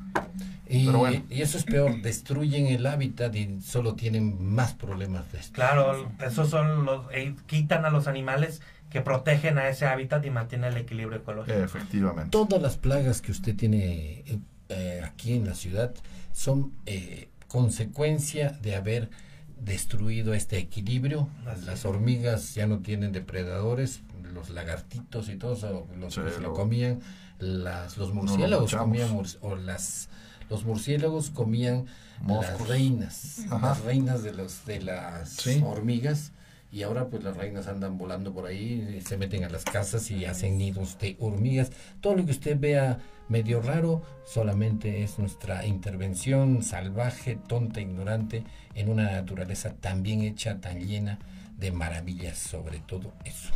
[0.68, 1.22] Y, Pero bueno.
[1.28, 5.52] y eso es peor, destruyen el hábitat y solo tienen más problemas de esto.
[5.54, 8.62] Claro, esos son los eh, quitan a los animales
[8.92, 11.56] que protegen a ese hábitat y mantienen el equilibrio ecológico.
[11.58, 12.30] Efectivamente.
[12.30, 14.38] Todas las plagas que usted tiene eh,
[14.68, 15.94] eh, aquí en la ciudad
[16.32, 19.10] son eh, consecuencia de haber
[19.58, 21.28] destruido este equilibrio.
[21.46, 21.84] Así Las es.
[21.86, 24.00] hormigas ya no tienen depredadores,
[24.34, 25.62] los lagartitos y todos
[25.98, 27.00] los Sí, que se lo lo- comían,
[27.38, 28.84] las, los lo murciélagos manchamos.
[28.86, 30.08] comían murci- o las
[30.50, 31.86] los murciélagos comían
[32.26, 33.68] las reinas, Ajá.
[33.68, 35.62] las reinas de los de las Sí.
[35.64, 36.32] hormigas
[36.72, 40.24] y ahora pues las reinas andan volando por ahí, se meten a las casas y
[40.24, 41.70] hacen nidos de hormigas.
[42.00, 42.98] Todo lo que usted vea
[43.28, 48.44] medio raro solamente es nuestra intervención salvaje, tonta, ignorante
[48.74, 51.18] en una naturaleza tan bien hecha, tan llena
[51.58, 53.52] de maravillas sobre todo eso.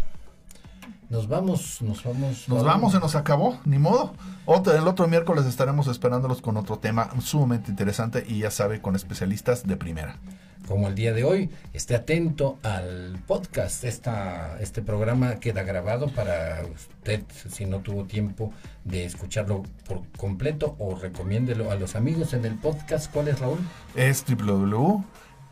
[1.09, 2.49] Nos vamos, nos vamos.
[2.49, 4.13] Nos vamos, se nos acabó, ni modo.
[4.45, 8.95] Otro, el otro miércoles estaremos esperándolos con otro tema sumamente interesante y ya sabe, con
[8.95, 10.19] especialistas de primera.
[10.67, 11.51] Como el día de hoy.
[11.73, 13.85] Esté atento al podcast.
[13.85, 18.53] Esta, este programa queda grabado para usted, si no tuvo tiempo
[18.85, 23.13] de escucharlo por completo, o recomiéndelo a los amigos en el podcast.
[23.13, 23.59] ¿Cuál es, Raúl?
[23.95, 24.25] Es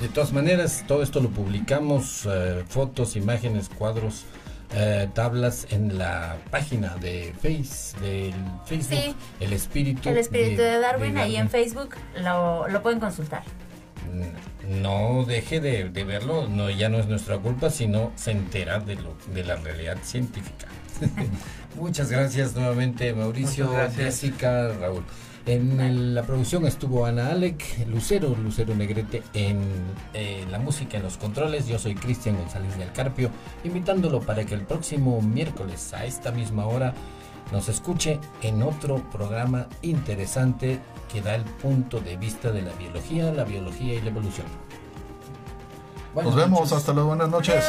[0.00, 4.24] De todas maneras, todo esto lo publicamos, eh, fotos, imágenes, cuadros,
[4.74, 8.34] eh, tablas en la página de Face, del
[8.64, 9.14] Facebook, Sí.
[9.40, 10.08] El Espíritu.
[10.08, 13.42] El espíritu de, Darwin, ahí en Facebook lo, lo pueden consultar.
[14.68, 18.96] No deje de, de verlo, no, ya no es nuestra culpa, sino se entera de,
[18.96, 20.68] lo, de la realidad científica.
[21.76, 24.20] Muchas gracias nuevamente, Mauricio, gracias.
[24.20, 25.04] Jessica, Raúl.
[25.48, 29.58] En el- la producción estuvo Ana Alec, Lucero, Lucero Negrete en
[30.12, 31.66] eh, la música, en los controles.
[31.66, 33.30] Yo soy Cristian González del Carpio,
[33.64, 36.92] invitándolo para que el próximo miércoles a esta misma hora
[37.50, 40.80] nos escuche en otro programa interesante
[41.10, 44.46] que da el punto de vista de la biología, la biología y la evolución.
[46.12, 47.64] Buenas Nos vemos, hasta luego, buenas noches.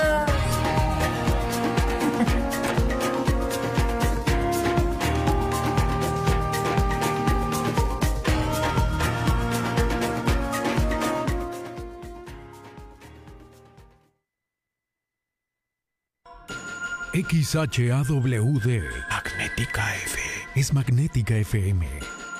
[17.24, 19.09] XHAWD.
[19.09, 20.30] Magnética FM.
[20.55, 21.86] Es Magnética FM.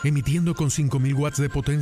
[0.06, 1.80] Emitiendo con 5000 watts de potencia.